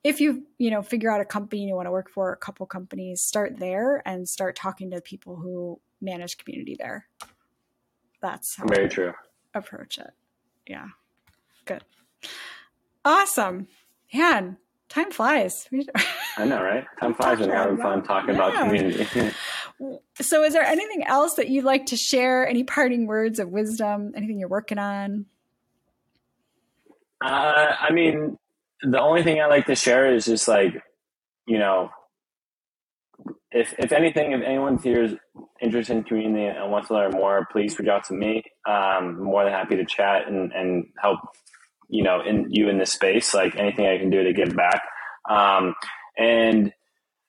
[0.02, 2.66] if you, you know, figure out a company you want to work for, a couple
[2.66, 7.06] companies, start there and start talking to people who manage community there.
[8.20, 9.12] That's how very true.
[9.54, 10.10] Approach it.
[10.66, 10.88] Yeah.
[11.64, 11.84] Good.
[13.04, 13.68] Awesome.
[14.12, 14.56] Man,
[14.90, 15.68] time flies.
[16.36, 16.84] I know, right?
[17.00, 18.48] Time flies when you're having fun talking yeah.
[18.48, 19.32] about community.
[20.20, 22.46] so, is there anything else that you'd like to share?
[22.46, 24.12] Any parting words of wisdom?
[24.14, 25.26] Anything you're working on?
[27.24, 28.36] Uh, I mean,
[28.82, 30.74] the only thing I like to share is just like,
[31.46, 31.90] you know,
[33.52, 35.14] if if anything, if anyone here is
[35.60, 38.42] interested in community and wants to learn more, please reach out to me.
[38.66, 41.20] Um, I'm more than happy to chat and, and help
[41.90, 44.82] you know, in you in this space, like anything I can do to give back.
[45.28, 45.74] Um,
[46.16, 46.72] and,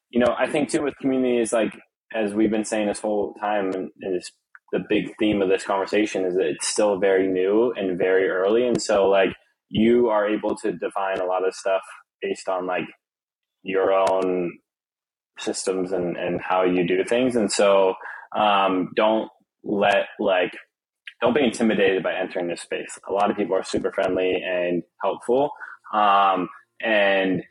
[0.09, 1.73] you know, I think too with community is like,
[2.13, 4.31] as we've been saying this whole time, and, and it's
[4.71, 8.67] the big theme of this conversation is that it's still very new and very early.
[8.67, 9.33] And so like
[9.69, 11.81] you are able to define a lot of stuff
[12.21, 12.85] based on like
[13.63, 14.51] your own
[15.39, 17.35] systems and, and how you do things.
[17.35, 17.95] And so,
[18.35, 19.29] um, don't
[19.63, 20.51] let like
[21.21, 22.97] don't be intimidated by entering this space.
[23.07, 25.51] A lot of people are super friendly and helpful.
[25.93, 26.49] Um,
[26.81, 27.43] and,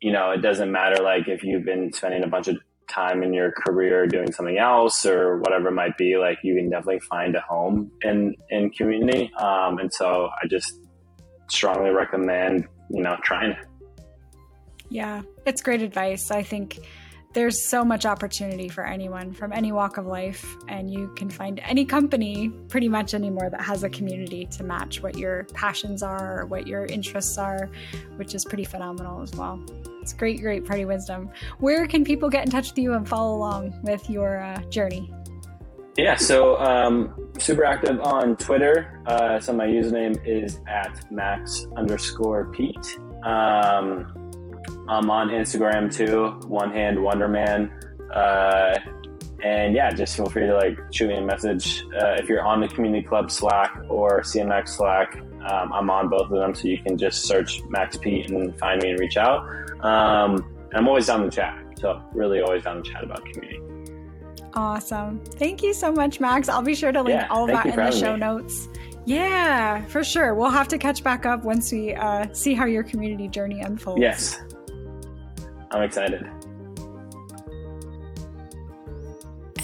[0.00, 2.56] you know, it doesn't matter like if you've been spending a bunch of
[2.88, 6.70] time in your career doing something else or whatever it might be, like you can
[6.70, 9.30] definitely find a home in, in community.
[9.34, 10.80] Um, and so I just
[11.48, 13.58] strongly recommend, you know, trying it.
[14.88, 16.30] Yeah, it's great advice.
[16.30, 16.78] I think
[17.38, 21.60] there's so much opportunity for anyone from any walk of life, and you can find
[21.60, 26.40] any company pretty much anymore that has a community to match what your passions are
[26.40, 27.70] or what your interests are,
[28.16, 29.64] which is pretty phenomenal as well.
[30.02, 31.30] It's great, great party wisdom.
[31.60, 35.08] Where can people get in touch with you and follow along with your uh, journey?
[35.96, 39.00] Yeah, so um, super active on Twitter.
[39.06, 42.98] Uh, so my username is at max underscore Pete.
[43.22, 44.27] Um,
[44.88, 47.70] I'm on Instagram too, One Hand Wonder Man.
[48.12, 48.78] Uh,
[49.42, 52.60] and yeah, just feel free to like shoot me a message uh, if you're on
[52.60, 55.16] the community club Slack or CMX Slack.
[55.48, 58.82] Um, I'm on both of them, so you can just search Max Pete and find
[58.82, 59.46] me and reach out.
[59.84, 60.44] Um,
[60.74, 63.60] I'm always down to chat, so really always down to chat about community.
[64.54, 65.20] Awesome.
[65.24, 66.48] Thank you so much, Max.
[66.48, 68.20] I'll be sure to link yeah, all of that in the show me.
[68.20, 68.68] notes.
[69.04, 70.34] Yeah, for sure.
[70.34, 74.00] We'll have to catch back up once we uh, see how your community journey unfolds.
[74.00, 74.40] Yes,
[75.70, 76.28] I'm excited.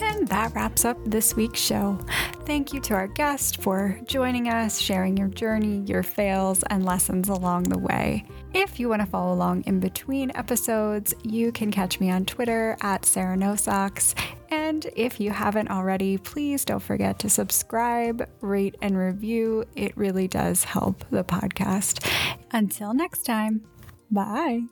[0.00, 1.98] And that wraps up this week's show.
[2.44, 7.28] Thank you to our guest for joining us, sharing your journey, your fails, and lessons
[7.28, 8.26] along the way.
[8.52, 12.76] If you want to follow along in between episodes, you can catch me on Twitter
[12.82, 14.14] at Sarah No Socks.
[14.50, 19.64] And if you haven't already, please don't forget to subscribe, rate, and review.
[19.74, 22.06] It really does help the podcast.
[22.52, 23.62] Until next time,
[24.10, 24.64] bye.